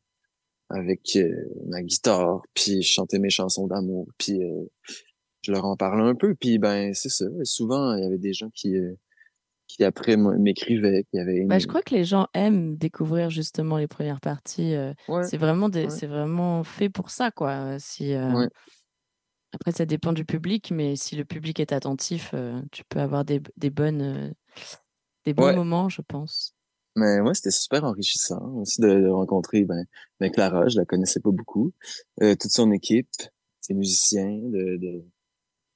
[0.70, 1.30] avec euh,
[1.68, 4.64] ma guitare, puis je chantais mes chansons d'amour, puis euh,
[5.42, 7.26] je leur en parlais un peu, puis ben c'est ça.
[7.44, 8.76] Souvent, il y avait des gens qui
[9.68, 11.60] qui après m'écrivaient, qui avaient aimé.
[11.60, 14.76] je crois que les gens aiment découvrir justement les premières parties.
[15.08, 15.90] Ouais, c'est vraiment des, ouais.
[15.90, 17.78] c'est vraiment fait pour ça, quoi.
[17.80, 18.48] Si, ouais.
[19.52, 22.34] Après, ça dépend du public, mais si le public est attentif,
[22.72, 24.34] tu peux avoir des, des bonnes,
[25.26, 25.56] des bons Ouais.
[25.56, 26.56] moments, je pense.
[26.96, 29.84] Mais ouais, c'était super enrichissant aussi de, de rencontrer ben,
[30.20, 31.72] ben Clara, je la connaissais pas beaucoup,
[32.22, 33.10] euh, toute son équipe,
[33.62, 35.04] ses musiciens, de, de,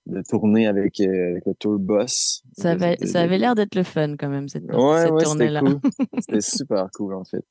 [0.06, 2.44] de tourner avec, euh, avec le tour boss.
[2.58, 5.24] Ça avait, ça avait l'air d'être le fun quand même, cette, Ouais, cette ouais, c'était
[5.24, 5.62] tournée-là.
[5.62, 5.80] cool.
[6.20, 7.46] C'était super cool, en fait.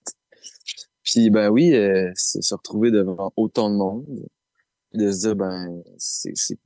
[1.03, 4.07] Puis, ben oui, euh, se retrouver devant autant de monde,
[4.95, 6.59] de se dire, ben, c'est, c'est,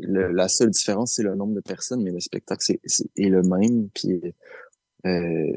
[0.00, 3.28] le- la seule différence, c'est le nombre de personnes, mais le spectacle c'est, c'est- est
[3.28, 3.88] le même.
[3.90, 4.20] Puis,
[5.06, 5.52] euh,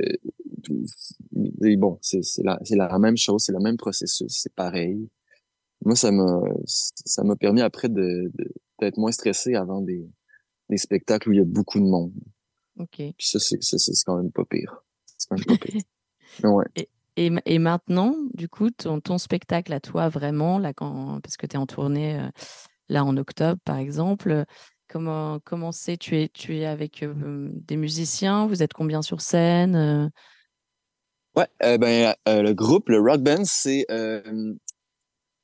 [1.63, 5.09] et bon, c'est, c'est la, c'est la même chose, c'est le même processus, c'est pareil.
[5.83, 10.05] Moi, ça m'a, ça m'a permis après de, de- d'être moins stressé avant des,
[10.69, 12.13] des spectacles où il y a beaucoup de monde.
[12.77, 12.95] Ok.
[12.97, 14.83] Puis ça, c'est, ça, c'est quand même pas pire.
[15.17, 15.81] C'est quand même pas pire.
[16.43, 16.65] Ouais.
[17.17, 21.35] Et, ma- et maintenant, du coup, ton, ton spectacle à toi, vraiment, là, quand, parce
[21.35, 22.29] que tu es en tournée euh,
[22.91, 24.43] là en octobre, par exemple,
[24.87, 25.97] comment comment c'est?
[25.97, 30.11] Tu es, tu es avec euh, des musiciens, vous êtes combien sur scène
[31.35, 33.85] Ouais, euh, ben, euh, le groupe, le rock band, c'est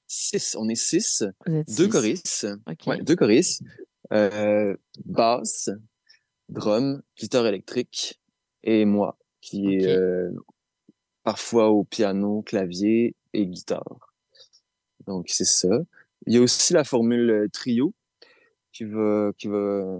[0.06, 0.56] six.
[0.60, 1.24] On est six.
[1.46, 1.90] Vous êtes Deux six.
[1.90, 2.48] choristes.
[2.70, 2.88] Ok.
[2.88, 3.64] Ouais, deux choristes.
[5.06, 5.70] Basse,
[6.50, 8.20] drum, guitare électrique
[8.64, 9.98] et moi, qui est
[11.24, 14.14] parfois au piano, clavier et guitare.
[15.06, 15.70] Donc, c'est ça.
[16.28, 17.94] Il y a aussi la formule euh, trio
[18.74, 20.00] qui va, qui va euh,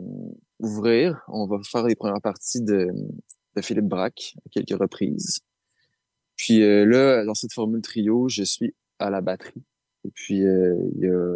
[0.60, 1.22] ouvrir.
[1.28, 2.88] On va faire les premières parties de,
[3.56, 5.40] de Philippe Braque à quelques reprises.
[6.36, 9.64] Puis euh, là, dans cette formule trio, je suis à la batterie.
[10.06, 11.36] Et puis, euh, il y a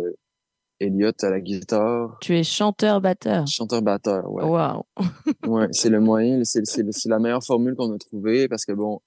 [0.80, 2.18] Elliot à la guitare.
[2.22, 3.48] Tu es chanteur-batteur.
[3.48, 4.44] Chanteur-batteur, ouais.
[4.44, 4.84] Waouh.
[5.48, 9.02] ouais, c'est le moyen, c'est la meilleure formule qu'on a trouvée parce que bon,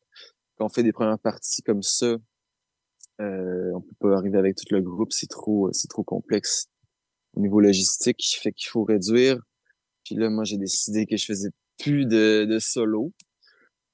[0.59, 2.17] quand on fait des premières parties comme ça,
[3.21, 6.67] euh, on peut pas arriver avec tout le groupe, c'est trop, c'est trop complexe
[7.35, 9.39] au niveau logistique, fait qu'il faut réduire.
[10.05, 13.13] Puis là, moi, j'ai décidé que je faisais plus de, de solo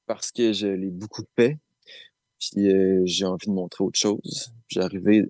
[0.06, 1.58] parce que je l'ai beaucoup fait.
[2.40, 4.52] Puis euh, j'ai envie de montrer autre chose.
[4.68, 4.80] J'ai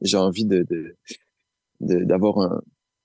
[0.02, 0.96] j'ai envie de de-
[1.80, 2.62] de- d'avoir un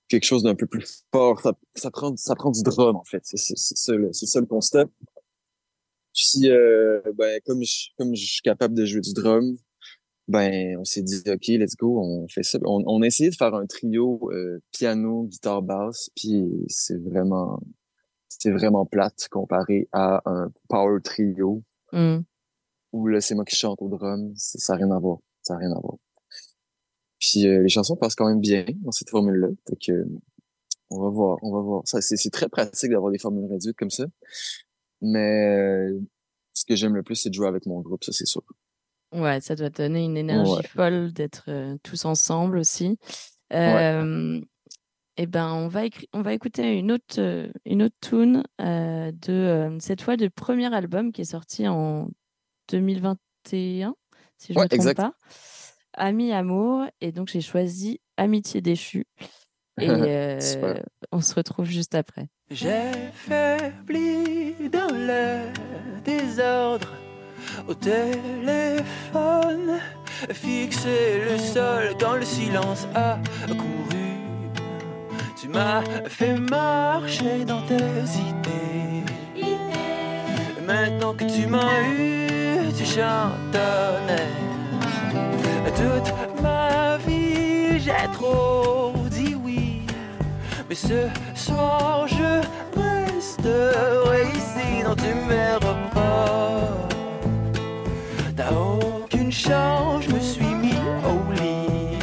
[0.08, 1.40] quelque chose d'un peu plus fort.
[1.40, 3.22] Ça, ça prend ça prend du drum en fait.
[3.24, 4.86] C'est c'est ça le constat.
[6.14, 9.56] Puis euh, ben comme je comme je suis capable de jouer du drum,
[10.28, 12.58] ben on s'est dit ok let's go on fait ça.
[12.64, 17.60] On, on a essayé de faire un trio euh, piano guitare basse puis c'est vraiment
[18.28, 21.62] c'est vraiment plate comparé à un power trio
[21.92, 22.18] Hmm.
[22.92, 24.32] où là c'est moi qui chante au drum.
[24.36, 25.18] Ça n'a rien à voir.
[25.42, 25.96] Ça n'a rien à voir.
[27.20, 29.48] Puis euh, les chansons passent quand même bien dans cette formule-là.
[29.68, 30.06] Fait que
[30.90, 31.82] on va voir, on va voir.
[31.86, 34.06] Ça, c'est, c'est très pratique d'avoir des formules réduites comme ça.
[35.00, 36.00] Mais euh,
[36.52, 38.42] ce que j'aime le plus, c'est de jouer avec mon groupe, ça c'est sûr.
[39.12, 40.62] Ouais, ça doit donner une énergie Ouais.
[40.66, 42.98] folle d'être euh, tous ensemble aussi.
[43.52, 43.56] Ouais.
[43.94, 44.40] Euh,
[45.16, 45.82] eh ben, on va,
[46.12, 50.28] on va écouter une autre, euh, une autre tune euh, de euh, cette fois du
[50.28, 52.08] premier album qui est sorti en
[52.70, 53.94] 2021,
[54.36, 54.96] si je ne Ouais, me trompe exact.
[54.96, 55.12] pas.
[55.94, 56.86] Ami Amour.
[57.00, 59.06] Et donc, j'ai choisi Amitié déchue.
[59.80, 60.38] Et euh,
[61.12, 62.28] on se retrouve juste après.
[62.50, 65.50] J'ai faibli dans le
[66.04, 66.92] désordre
[67.68, 68.84] au téléphone,
[70.32, 73.18] fixé le sol quand le silence a
[73.48, 73.96] couru.
[75.40, 79.04] Tu m'as fait marcher dans tes idées.
[80.66, 84.46] Maintenant que tu m'as eu, tu chantonnais.
[85.76, 89.82] Toute ma vie, j'ai trop dit oui.
[90.68, 92.40] Mais ce soir, je
[92.80, 94.82] resterai ici.
[94.84, 96.95] Non, tu m'aimeras pas.
[98.36, 100.74] T'as aucune chance, je me suis mis
[101.08, 101.96] au lit.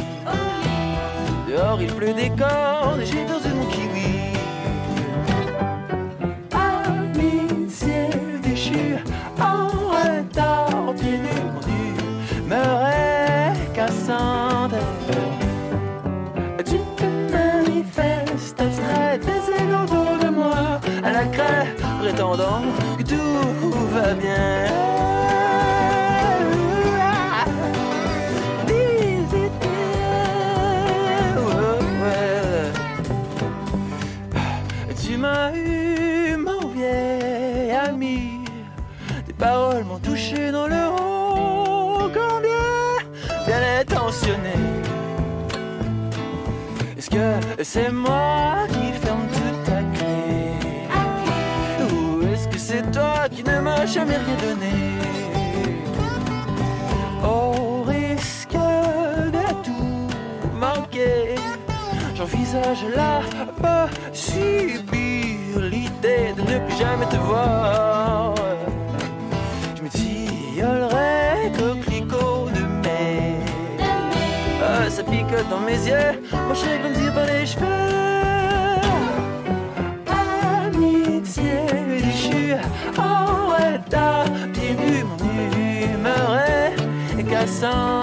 [1.48, 4.32] Dehors, il pleut des cordes j'ai perdu mon kiwi.
[6.52, 8.08] Amitié
[8.42, 8.96] déchue,
[9.38, 14.74] en retard, pieds nus, est cassante.
[16.64, 19.20] Tu te manifestes abstrait,
[19.56, 21.68] ailes autour de moi, à la craie,
[22.00, 22.62] prétendant
[22.98, 24.83] que tout va bien.
[47.64, 50.52] Que c'est moi qui ferme toute ta clé
[51.80, 54.74] Ou est-ce que c'est toi qui ne m'as jamais rien donné?
[57.22, 58.58] Au risque
[59.36, 60.08] de tout
[60.64, 61.36] manquer,
[62.14, 63.14] j'envisage la
[63.64, 68.34] possibilité de ne plus jamais te voir.
[69.76, 73.38] Je me tillerai coquelicot de mai.
[74.62, 76.12] Ah, ça picote dans mes yeux,
[76.46, 76.90] mon chagrin
[87.64, 87.93] est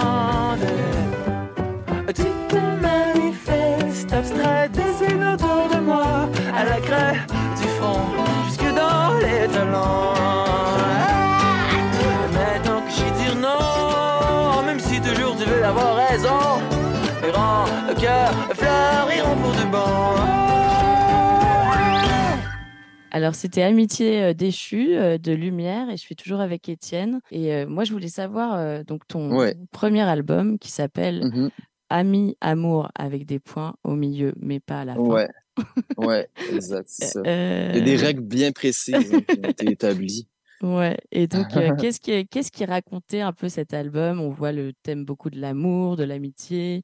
[23.14, 27.20] Alors, c'était Amitié euh, déchue euh, de Lumière et je suis toujours avec Étienne.
[27.30, 29.54] Et euh, moi, je voulais savoir donc ton Ouais.
[29.70, 31.50] premier album qui s'appelle Mhm.
[31.90, 35.00] Ami Amour avec des points au milieu, mais pas à la fin.
[35.02, 35.28] Ouais.
[35.98, 37.20] Ouais, exact, ça.
[37.26, 40.26] Euh, Il y a des règles bien précises hein, qui ont été établies.
[40.62, 44.20] Ouais, et donc, euh, qu'est-ce qui, qu'est-ce qui racontait un peu cet album?
[44.20, 46.82] On voit le thème beaucoup de l'amour, de l'amitié,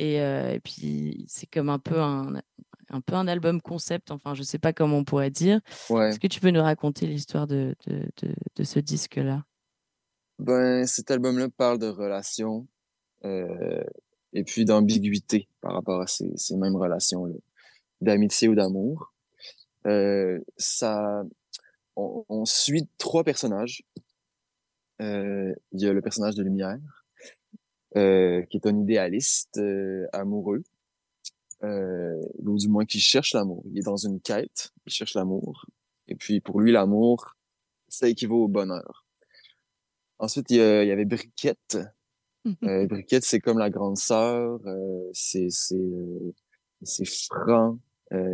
[0.00, 2.40] et, euh, et puis c'est comme un peu un,
[2.90, 5.60] un peu un album concept, enfin, je sais pas comment on pourrait dire.
[5.88, 6.08] Ouais.
[6.08, 9.44] Est-ce que tu peux nous raconter l'histoire de, de, de, de ce disque-là?
[10.38, 12.66] Ben, cet album-là parle de relations
[13.24, 13.84] euh,
[14.32, 17.34] et puis d'ambiguïté par rapport à ces, ces mêmes relations-là,
[18.00, 19.12] d'amitié ou d'amour.
[19.86, 21.22] Euh, ça,
[21.96, 23.82] on, on suit trois personnages.
[25.00, 26.78] Euh, Il y a le personnage de Lumière,
[27.94, 29.60] qui est un idéaliste
[30.12, 30.62] amoureux.
[31.62, 33.62] Euh, ou du moins qui cherche l'amour.
[33.70, 35.66] Il est dans une quête, il cherche l'amour.
[36.08, 37.36] Et puis pour lui, l'amour,
[37.88, 39.04] ça équivaut au bonheur.
[40.18, 41.78] Ensuite, il y, a- il y avait Briquette.
[42.64, 44.60] Euh, Briquette, c'est comme la grande sœur.
[44.66, 46.32] euh, c'est c'est euh,
[46.82, 47.78] c'est franc,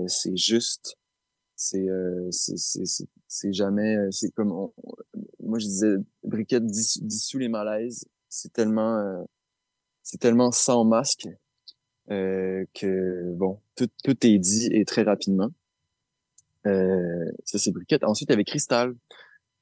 [0.06, 0.96] c'est juste.
[1.56, 1.86] C'est
[2.30, 3.96] c'est c'est c'est- c'est jamais.
[4.12, 4.72] C'est comme on-
[5.40, 8.04] moi je disais, Briquette dis- dissout les malaises.
[8.28, 9.26] C'est tellement
[10.02, 11.28] c'est tellement sans masque
[12.08, 15.50] que bon tout tout est dit et très rapidement.
[16.66, 18.04] Euh, ça c'est Briquette.
[18.04, 18.94] Ensuite, il y avait Cristal.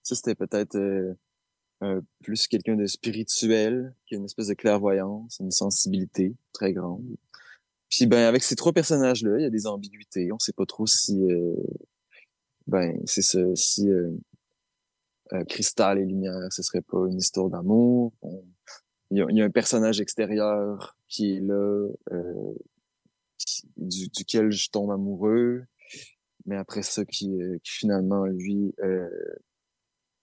[0.02, 1.14] Ça c'était peut-être euh,
[1.82, 7.04] euh, plus quelqu'un de spirituel, qui a une espèce de clairvoyance, une sensibilité très grande.
[7.90, 10.32] Puis ben avec ces trois personnages-là, il y a des ambiguïtés.
[10.32, 11.54] On sait pas trop si euh,
[12.66, 14.10] ben c'est ce si euh,
[15.32, 18.12] euh, Cristal et Lumière, ce serait pas une histoire d'amour.
[19.10, 22.54] Il il y a un personnage extérieur qui est là, euh,
[23.38, 25.64] qui- du, duquel je tombe amoureux,
[26.46, 29.08] mais après ça qui, euh, qui finalement lui euh,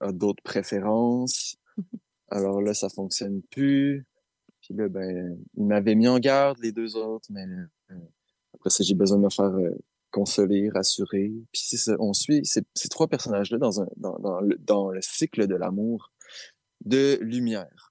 [0.02, 1.56] a d'autres préférences.
[2.30, 4.06] Alors là, ça fonctionne plus.
[4.62, 7.46] Puis là, ben, il m'avait mis en garde les deux autres, mais
[8.54, 9.54] après ça, j'ai besoin de me faire
[10.12, 11.32] consoler, rassurer.
[11.54, 14.92] Puis c'est ça, on suit ces, ces trois personnages-là dans, un, dans, dans, le, dans
[14.92, 16.12] le cycle de l'amour
[16.86, 17.91] de lumière.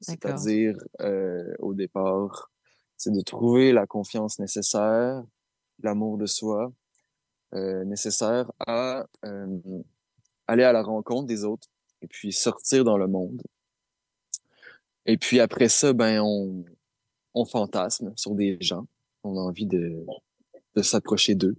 [0.00, 2.50] C'est-à-dire, euh, au départ,
[2.96, 5.22] c'est de trouver la confiance nécessaire,
[5.82, 6.72] l'amour de soi
[7.54, 9.58] euh, nécessaire à euh,
[10.46, 11.68] aller à la rencontre des autres
[12.02, 13.42] et puis sortir dans le monde.
[15.06, 16.64] Et puis après ça, ben on,
[17.34, 18.86] on fantasme sur des gens.
[19.22, 20.04] On a envie de,
[20.74, 21.56] de s'approcher d'eux.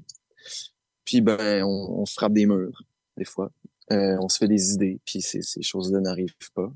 [1.06, 2.84] Puis ben on, on frappe des murs
[3.18, 3.52] des fois.
[3.92, 6.72] Euh, on se fait des idées, puis ces choses-là n'arrivent pas.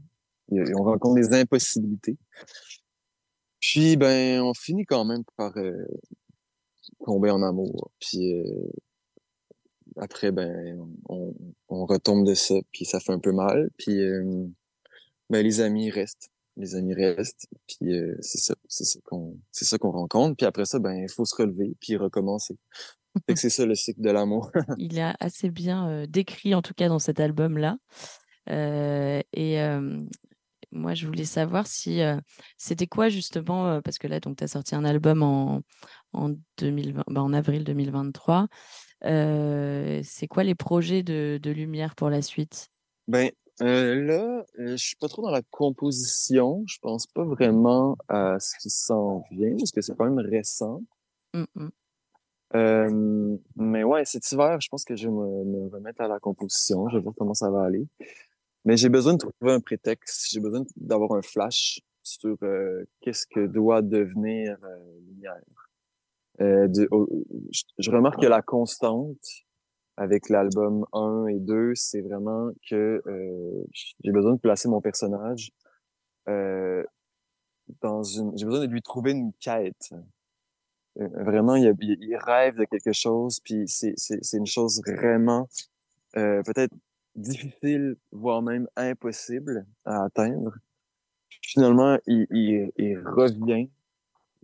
[0.52, 2.18] On rencontre des impossibilités.
[3.62, 5.86] Puis ben on finit quand même par euh,
[7.06, 7.92] tomber en amour.
[8.00, 8.72] Puis euh,
[9.98, 10.78] après ben
[11.08, 11.34] on,
[11.70, 13.70] on retombe de ça, puis ça fait un peu mal.
[13.78, 14.46] Puis euh,
[15.30, 17.48] ben les amis restent, les amis restent.
[17.68, 20.36] Puis c'est ça, c'est ça qu'on, c'est ça qu'on rencontre.
[20.36, 22.58] Puis après ça ben il faut se relever puis recommencer.
[23.36, 24.52] C'est ça le cycle de l'amour.
[24.78, 27.76] Il est assez bien décrit, en tout cas dans cet album-là.
[28.48, 29.60] Et
[30.72, 32.18] moi, je voulais savoir si euh,
[32.58, 35.62] c'était quoi justement, euh, parce que là, donc, tu as sorti un album en,
[36.14, 38.48] en, 2020, bah, en avril 2023.
[39.04, 42.70] Euh, c'est quoi les projets de, de Lumière pour la suite?
[43.08, 46.64] Ben là, je suis pas trop dans la composition.
[46.68, 50.82] Je pense pas vraiment à ce qui s'en vient parce que c'est quand même récent.
[51.34, 51.70] Mm, mm.
[52.56, 56.20] Euh, mais ouais, cet hiver, je pense que je vais me, me remettre à la
[56.20, 56.90] composition.
[56.90, 57.88] Je vais voir comment ça va aller.
[58.66, 60.28] Mais j'ai besoin de trouver un prétexte.
[60.32, 65.42] J'ai besoin d'avoir un flash sur euh, qu'est-ce que doit devenir euh, lumière.
[66.40, 67.08] Euh, oh,
[67.52, 69.46] je, je remarque que la constante
[69.98, 73.64] avec l'album 1 et 2, c'est vraiment que euh,
[74.04, 75.52] j'ai besoin de placer mon personnage
[76.28, 76.84] euh,
[77.82, 78.36] dans une.
[78.38, 79.94] J'ai besoin de lui trouver une quête.
[81.00, 83.96] Euh, Vraiment, il, il, rêve de quelque chose, puis c'est
[84.34, 85.48] une chose vraiment
[86.14, 86.74] peut-être
[87.16, 90.54] difficile, voire même impossible à atteindre.
[91.42, 93.70] Finalement, il, il, il revient,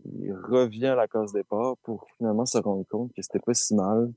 [0.05, 3.75] il revient à la case départ pour finalement se rendre compte que c'était pas si
[3.75, 4.11] mal,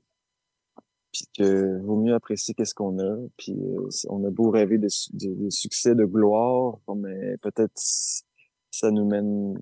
[1.11, 4.87] puis que vaut mieux apprécier qu'est-ce qu'on a, puis euh, on a beau rêver de,
[4.87, 9.59] su- de, de succès, de gloire, mais peut-être ça nous mène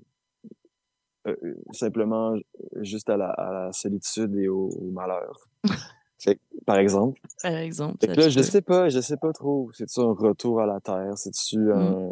[1.26, 2.34] euh, euh, simplement
[2.76, 5.48] juste à la, à la solitude et au, au malheur.
[6.22, 7.20] Fait que, par exemple.
[7.42, 7.96] Par exemple.
[8.00, 9.70] Fait ça, que là, tu je sais pas, je sais pas trop.
[9.72, 11.16] C'est-tu un retour à la terre?
[11.16, 12.08] C'est-tu un,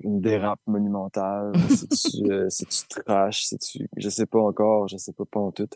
[0.00, 1.52] une dérape monumentale?
[1.68, 2.48] C'est-tu, euh,
[2.88, 3.44] trash?
[3.44, 5.68] C'est-tu, je sais pas encore, je sais pas, pas en tout.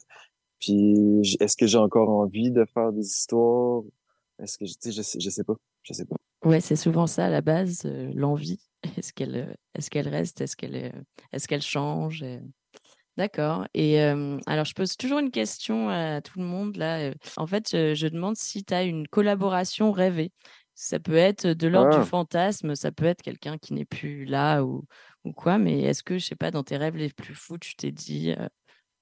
[0.60, 3.82] Puis, est-ce que j'ai encore envie de faire des histoires?
[4.40, 6.16] Est-ce que, je- je sais, je sais pas, je sais pas.
[6.44, 8.60] Ouais, c'est souvent ça à la base, euh, l'envie.
[8.96, 10.40] Est-ce qu'elle euh, est-ce qu'elle reste?
[10.40, 10.94] Est-ce qu'elle est-
[11.32, 12.22] est-ce qu'elle change?
[13.18, 13.66] D'accord.
[13.74, 17.12] Et euh, alors, je pose toujours une question à tout le monde là.
[17.36, 20.32] En fait, je, je demande si tu as une collaboration rêvée.
[20.76, 22.00] Ça peut être de l'ordre Ah.
[22.00, 24.84] du fantasme, ça peut être quelqu'un qui n'est plus là ou,
[25.24, 27.74] ou quoi, mais est-ce que, je sais pas, dans tes rêves les plus fous, tu
[27.76, 28.46] t'es dit, euh,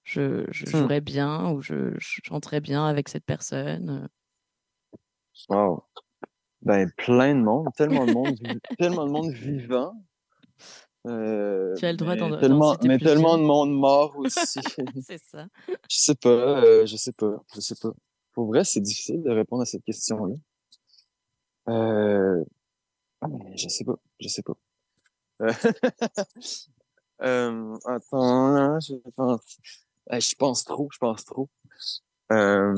[0.05, 0.87] je, je Hmm.
[0.87, 4.09] jouerais bien ou je, je chanterais bien avec cette personne?
[5.49, 5.85] Wow.
[6.63, 9.95] Ben, plein de monde, tellement de monde, tellement de monde vivant.
[11.07, 14.61] Euh, Tu as le droit d'en- tellement, mais tellement de monde mort aussi.
[15.03, 15.47] C'est ça.
[15.69, 17.91] Je sais pas, euh, je sais pas, je sais pas.
[18.33, 20.35] Pour vrai, c'est difficile de répondre à cette question-là.
[21.69, 22.45] Euh...
[23.21, 24.55] ah, mais je sais pas, je sais pas.
[25.43, 25.53] Euh,
[27.23, 29.57] Euh, attends, je pense.
[30.13, 31.49] Je pense trop, je pense trop.
[32.31, 32.75] Euh,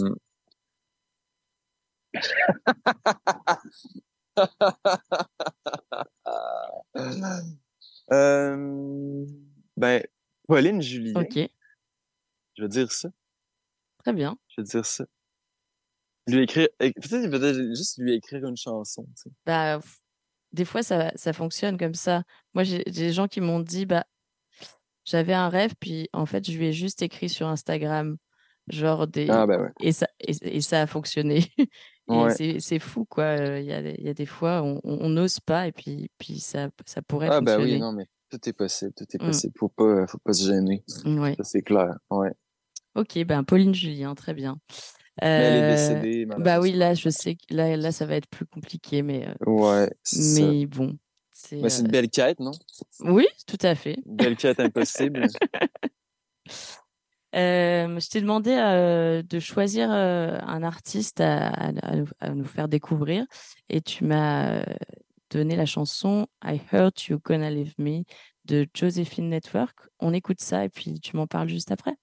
[10.59, 11.21] Pauline Julien.
[11.21, 11.39] Ok,
[12.57, 13.09] Je veux dire ça.
[13.99, 14.37] très bien.
[14.49, 15.05] Je veux dire ça.
[16.27, 19.31] Lui écrire, peut-être, juste lui écrire une chanson, tu sais.
[19.47, 19.81] Bah,
[20.53, 22.23] des fois, ça, ça fonctionne comme ça.
[22.55, 24.05] Moi, j'ai des gens qui m'ont dit, bah,
[25.05, 28.19] j'avais un rêve, puis en fait, je lui ai juste écrit sur Instagram,
[28.69, 29.31] genre des...
[29.31, 29.71] Ah, ben ouais.
[29.81, 31.45] Et ça, et, et ça a fonctionné.
[32.11, 32.59] Ouais.
[32.61, 33.37] c'est fou, quoi.
[33.59, 36.41] Il y a, des- il y a des fois, on n'ose pas, et puis, puis
[36.41, 37.75] ça, ça pourrait Ah, fonctionner.
[37.75, 39.27] oui, non, mais tout est possible, tout est Mm.
[39.27, 39.55] possible.
[39.59, 40.85] Faut pas, faut pas se gêner.
[41.05, 41.35] Ouais.
[41.37, 41.95] Ça, c'est clair.
[42.11, 42.33] Ouais.
[42.95, 44.59] Ok, ben Pauline Julien, très bien.
[45.23, 45.69] Mais elle est Euh,
[46.01, 49.27] décédée, bah oui, là, je sais que là, là, ça va être plus compliqué, mais,
[49.29, 50.41] euh, Ouais, c'est ça.
[50.43, 50.97] mais bon.
[51.33, 52.53] C'est Mais c'est une euh, belle quête, non?
[53.01, 53.97] Oui, tout à fait.
[54.07, 55.27] Une belle quête impossible.
[57.35, 61.73] Euh, je t'ai demandé euh, de choisir euh, un artiste à, à-
[62.21, 63.27] à nous, faire découvrir
[63.69, 64.65] et tu m'as euh,
[65.31, 68.05] donné la chanson I Heard You Gonna Leave Me
[68.45, 69.77] de Josephine Network.
[70.01, 71.97] On écoute ça et puis tu m'en parles juste après.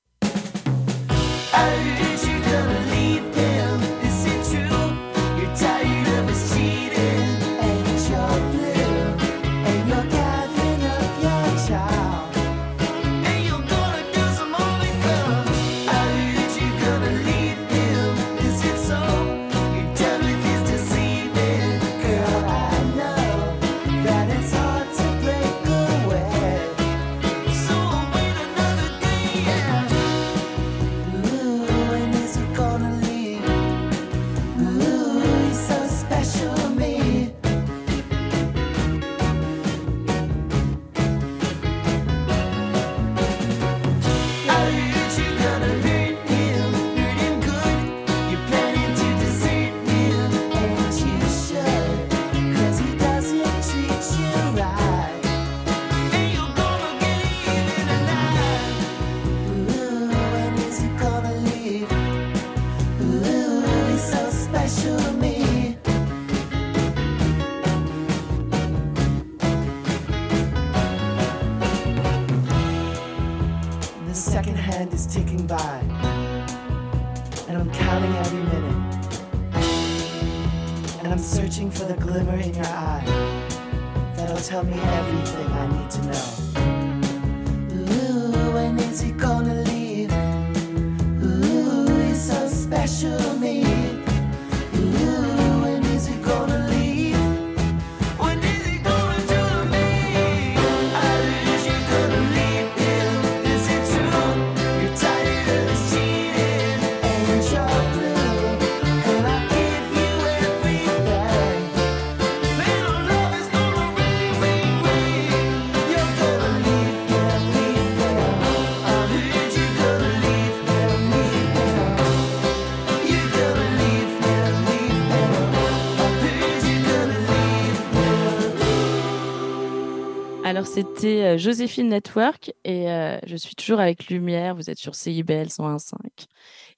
[130.65, 134.55] Alors, c'était euh, Joséphine Network et euh, je suis toujours avec Lumière.
[134.55, 135.95] Vous êtes sur CIBL 101.5.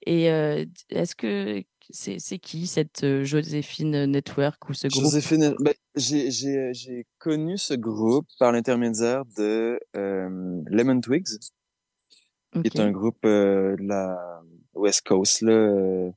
[0.04, 5.04] Et euh, est-ce que c'est qui cette Joséphine Network ou ce groupe?
[5.04, 11.38] Joséphine, ben, j'ai, connu ce groupe par l'intermédiaire de euh, Lemon Twigs,
[12.52, 14.18] qui est un groupe de la
[14.74, 15.40] West Coast.
[15.40, 16.10] Là,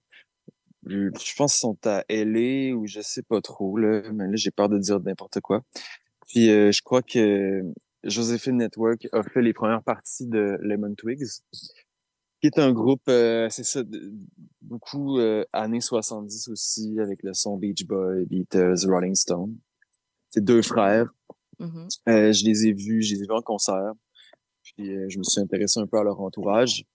[0.88, 4.36] je je pense qu'ils sont à LA ou je sais pas trop, là, mais là,
[4.36, 5.64] j'ai peur de dire n'importe quoi.
[6.32, 7.62] Puis euh, je crois que
[8.04, 11.28] Joséphine Network a fait les premières parties de Lemon Twigs,
[12.40, 13.82] qui est un groupe, euh, c'est ça,
[14.62, 19.58] beaucoup euh, années 70 aussi, avec le son Beach Boy, Beatles, Rolling Stone.
[20.30, 21.14] C'est deux frères.
[21.60, 21.88] Mhm.
[22.08, 23.92] Euh, je les ai vus, je les ai vus en concert.
[24.64, 26.86] Puis euh, je me suis intéressé un peu à leur entourage.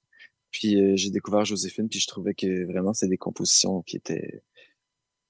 [0.51, 4.43] Puis euh, j'ai découvert Joséphine, puis je trouvais que vraiment c'est des compositions qui étaient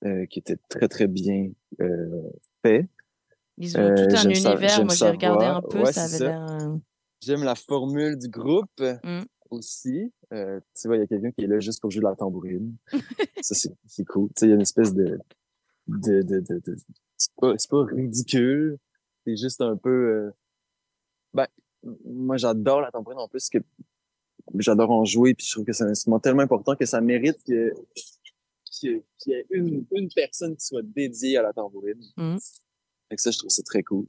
[0.05, 1.51] euh, qui étaient très très bien
[1.81, 2.31] euh,
[2.63, 2.89] faites.
[3.59, 4.85] Ils ont Euh, tout un univers.
[4.85, 5.83] Moi, j'ai regardé un peu.
[5.83, 6.77] Ouais, ça avait euh,
[7.23, 9.23] J'aime la formule du groupe Mm.
[9.51, 10.13] aussi.
[10.33, 12.15] Euh, tu vois, il y a quelqu'un qui est là juste pour jouer de la
[12.17, 12.77] tambourine.
[13.43, 14.29] ça, c'est c'est cool.
[14.29, 15.19] Tu sais, il y a une espèce de...
[15.89, 16.77] de, de, de, de-
[17.17, 18.77] c'est pas, c'est pas ridicule.
[19.25, 19.91] C'est juste un peu...
[19.91, 20.31] euh,
[21.33, 21.47] Ben,
[22.05, 23.59] moi, j'adore la tambourine en plus que
[24.59, 27.39] j'adore en jouer puis je trouve que c'est un instrument tellement important que ça mérite
[27.45, 27.73] que
[28.71, 32.01] qu'il y ait une, une personne qui soit dédiée à la tambourine.
[32.17, 32.39] Mhm.
[33.09, 34.07] Fait que ça, je trouve ça très cool.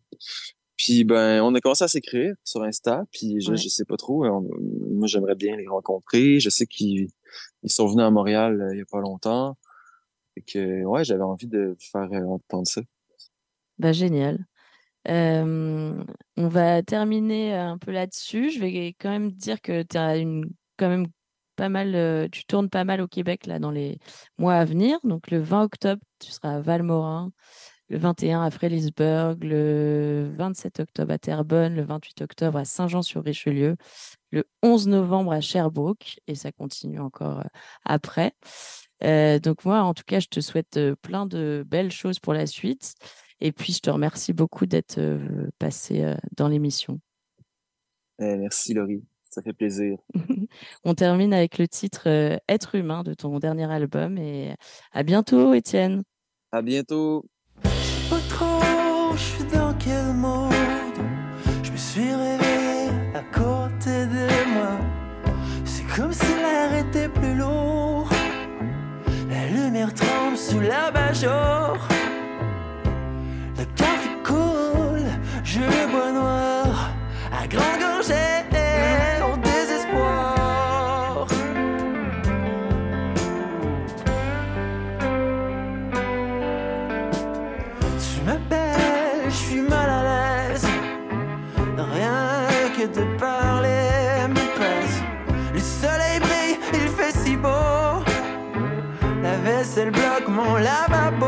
[0.76, 3.58] Puis ben, on a commencé à s'écrire sur Insta, puis je, Ouais.
[3.58, 4.26] je sais pas trop.
[4.26, 4.48] on-
[4.92, 6.40] moi, j'aimerais bien les rencontrer.
[6.40, 7.08] Je sais qu'ils
[7.64, 9.58] ils sont venus à Montréal euh, il y a pas longtemps.
[10.36, 12.82] Et que ouais, j'avais envie de faire euh, entendre ça.
[13.80, 14.46] Bah, génial.
[15.08, 16.04] Euh,
[16.36, 18.52] on va terminer un peu là-dessus.
[18.52, 20.46] Je vais quand même dire que tu as une,
[20.78, 21.08] quand même
[21.56, 23.98] pas mal, euh, tu tournes pas mal au Québec là, dans les
[24.38, 25.00] mois à venir.
[25.04, 27.32] Donc le 20 octobre, tu seras à Valmorin,
[27.90, 33.78] le 21 à Frélisburg, le 27 octobre à Terrebonne, le 28 octobre à Saint-Jean-sur-Richelieu,
[34.32, 37.50] le 11 novembre à Sherbrooke, et ça continue encore euh,
[37.86, 38.34] après.
[39.04, 42.34] Euh, donc moi, en tout cas, je te souhaite euh, plein de belles choses pour
[42.34, 42.96] la suite.
[43.40, 45.00] Et puis, je te remercie beaucoup d'être
[45.60, 47.00] passé dans l'émission.
[48.18, 50.00] Eh, merci Laurie, ça fait plaisir.
[50.84, 52.08] On termine avec le titre
[52.50, 54.18] Être humain de ton dernier album.
[54.18, 54.56] Et
[54.92, 56.02] à bientôt, Étienne.
[56.52, 57.30] À bientôt.
[58.40, 60.54] Je suis dans quel monde
[61.64, 64.78] Je me suis réveillé à côté de moi.
[65.66, 68.08] C'est comme si l'air était plus lourd.
[69.30, 71.78] La lumière tremble sous la bajor.
[73.58, 75.10] Le café coule,
[75.44, 75.62] je
[75.92, 76.27] bois noir.
[99.78, 101.27] La vaisselle bloque mon lavabo.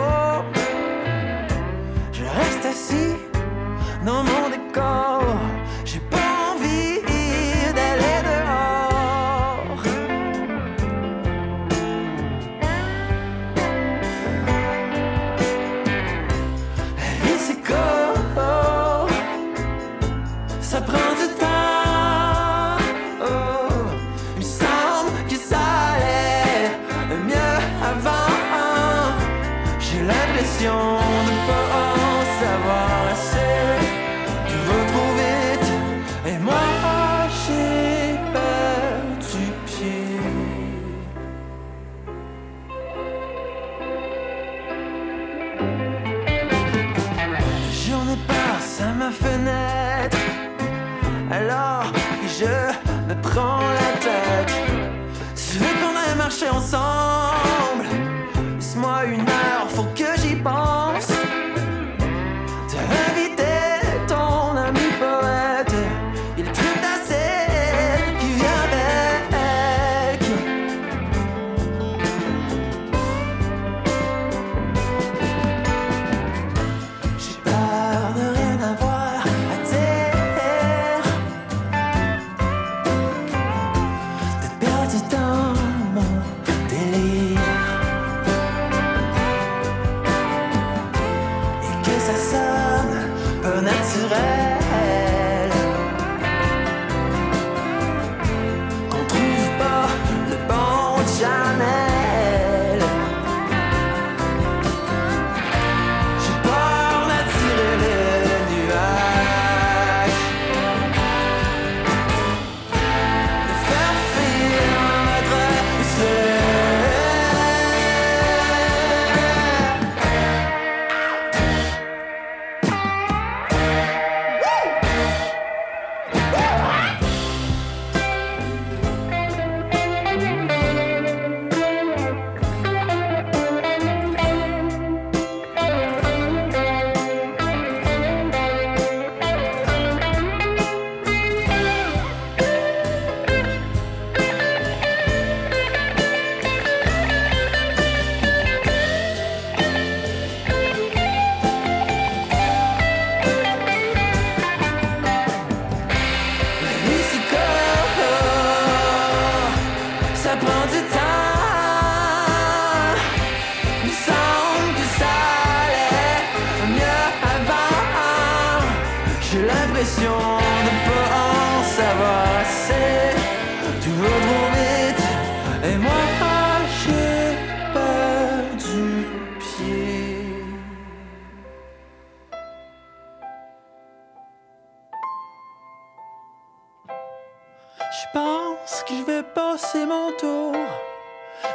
[189.59, 190.55] Passer mon tour.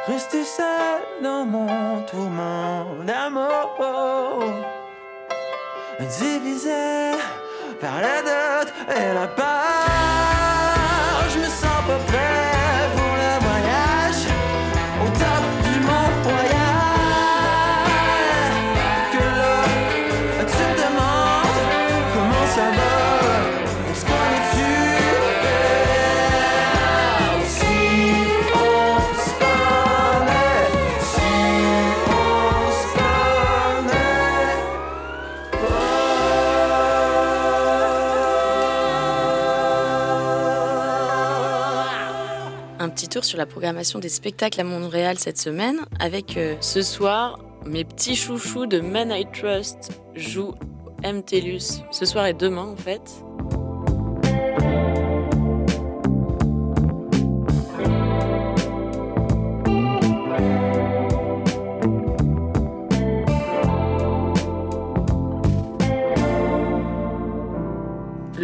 [0.06, 3.76] Rester seul dans mon tourment d'amour.
[6.18, 7.12] Divisé
[7.80, 9.63] par la dot et la part.
[43.22, 48.16] Sur la programmation des spectacles à Montréal cette semaine avec euh, ce soir mes petits
[48.16, 50.54] chouchous de Men I Trust jouent
[51.04, 53.02] MTLUS ce soir et demain en fait.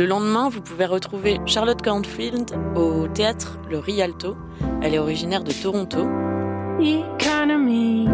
[0.00, 4.34] Le lendemain, vous pouvez retrouver Charlotte Cornfield au théâtre Le Rialto.
[4.80, 6.08] Elle est originaire de Toronto.
[6.80, 8.08] Economy's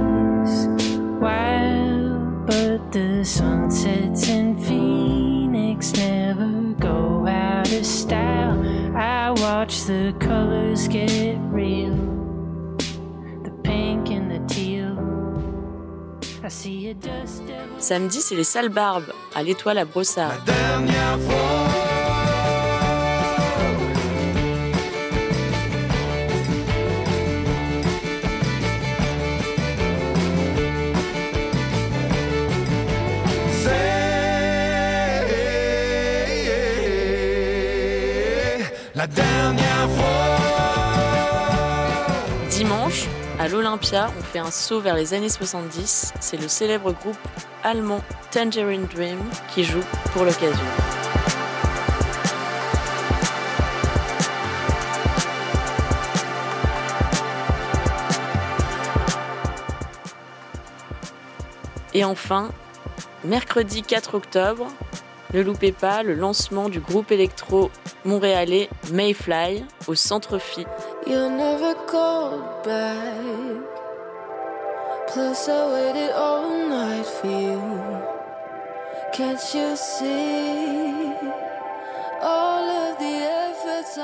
[1.20, 8.60] wild, but the sunsets in Phoenix never go out of style.
[8.96, 11.94] I watch the colors get real,
[13.44, 14.98] the pink and the teal.
[16.42, 17.78] I see a dust devil.
[17.78, 20.42] Samedi, c'est les Salles Barbes à l'Étoile à Brossard.
[20.48, 21.65] La
[43.68, 46.14] on fait un saut vers les années 70.
[46.20, 47.18] C'est le célèbre groupe
[47.64, 48.00] allemand
[48.30, 49.18] Tangerine Dream
[49.52, 50.64] qui joue pour l'occasion.
[61.92, 62.50] Et enfin,
[63.24, 64.68] mercredi 4 octobre,
[65.34, 67.70] ne loupez pas le lancement du groupe électro
[68.04, 70.66] montréalais Mayfly au Centre Phi.
[71.06, 73.62] You never called back.
[75.06, 77.60] Plus, I waited all night for you.
[79.12, 81.14] Can't you see?
[82.20, 83.98] All of the efforts?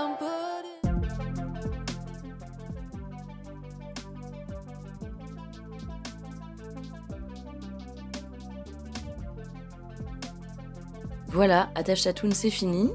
[11.33, 12.93] Voilà, Attache c'est fini.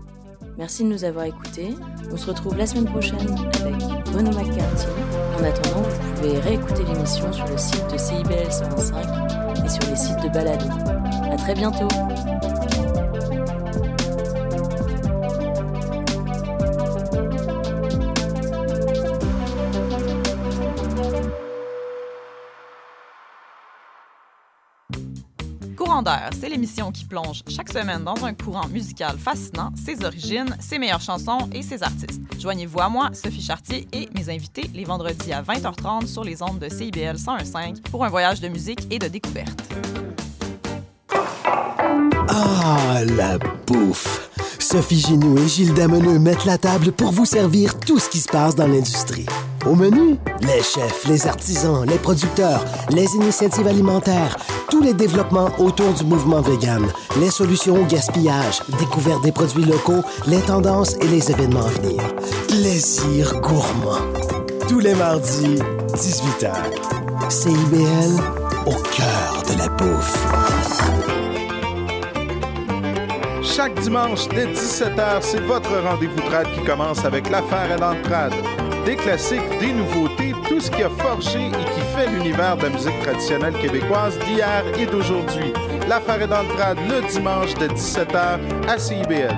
[0.58, 1.76] Merci de nous avoir écoutés.
[2.12, 3.20] On se retrouve la semaine prochaine
[3.62, 3.80] avec
[4.14, 4.88] Renaud McCarthy.
[5.40, 9.96] En attendant, vous pouvez réécouter l'émission sur le site de CIBL 125 et sur les
[9.96, 10.66] sites de Balado.
[11.32, 11.88] À très bientôt.
[26.40, 31.02] C'est l'émission qui plonge chaque semaine dans un courant musical fascinant, ses origines, ses meilleures
[31.02, 32.22] chansons et ses artistes.
[32.40, 36.60] Joignez-vous à moi, Sophie Chartier et mes invités les vendredis à 20h30 sur les ondes
[36.60, 39.60] de CIBL 101.5 pour un voyage de musique et de découverte.
[42.30, 44.30] Ah, la bouffe!
[44.60, 48.28] Sophie Ginou et Gilles Dameneux mettent la table pour vous servir tout ce qui se
[48.28, 49.26] passe dans l'industrie.
[49.68, 54.38] Au menu, les chefs, les artisans, les producteurs, les initiatives alimentaires,
[54.70, 56.88] tous les développements autour du mouvement vegan,
[57.20, 62.02] les solutions au gaspillage, découverte des produits locaux, les tendances et les événements à venir.
[62.48, 64.00] Plaisir gourmand.
[64.70, 65.60] Tous les mardis,
[65.94, 66.54] 18h.
[67.30, 68.22] CIBL,
[68.68, 70.28] au cœur de la bouffe.
[73.44, 78.34] Chaque dimanche dès 17h, c'est votre rendez-vous trad qui commence avec l'affaire et l'entrade.
[78.88, 82.70] Des classiques, des nouveautés, tout ce qui a forgé et qui fait l'univers de la
[82.70, 85.52] musique traditionnelle québécoise d'hier et d'aujourd'hui.
[85.90, 89.36] L'affaire est dans le le dimanche de 17h à CIBL.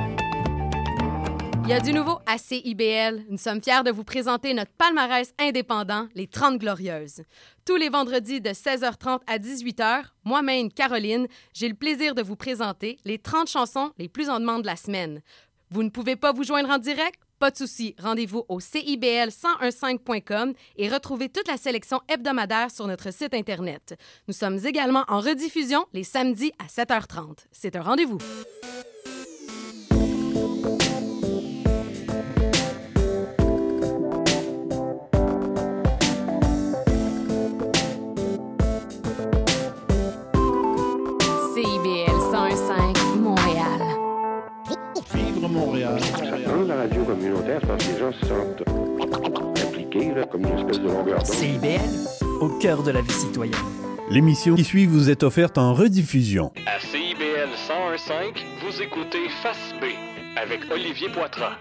[1.64, 3.26] Il y a du nouveau à CIBL.
[3.28, 7.24] Nous sommes fiers de vous présenter notre palmarès indépendant, les 30 Glorieuses.
[7.66, 11.26] Tous les vendredis de 16h30 à 18h, moi-même, Caroline,
[11.56, 14.76] j'ai le plaisir de vous présenter les 30 chansons les plus en demande de la
[14.76, 15.24] semaine.
[15.72, 17.20] Vous ne pouvez pas vous joindre en direct?
[17.40, 23.34] Pas de souci, rendez-vous au CIBL1015.com et retrouvez toute la sélection hebdomadaire sur notre site
[23.34, 23.98] Internet.
[24.28, 27.46] Nous sommes également en rediffusion les samedis à 7h30.
[27.54, 28.18] C'est un rendez-vous.
[46.76, 50.88] Radio communautaire, c'est parce que les gens se sentent impliqués, là, comme une espèce de
[50.88, 51.26] longueur d'onde.
[51.26, 53.56] CIBL, au cœur de la vie citoyenne.
[54.10, 56.52] L'émission qui suit vous est offerte en rediffusion.
[56.66, 59.86] À CIBL 101.5, vous écoutez Face B
[60.36, 61.58] avec Olivier Poitras.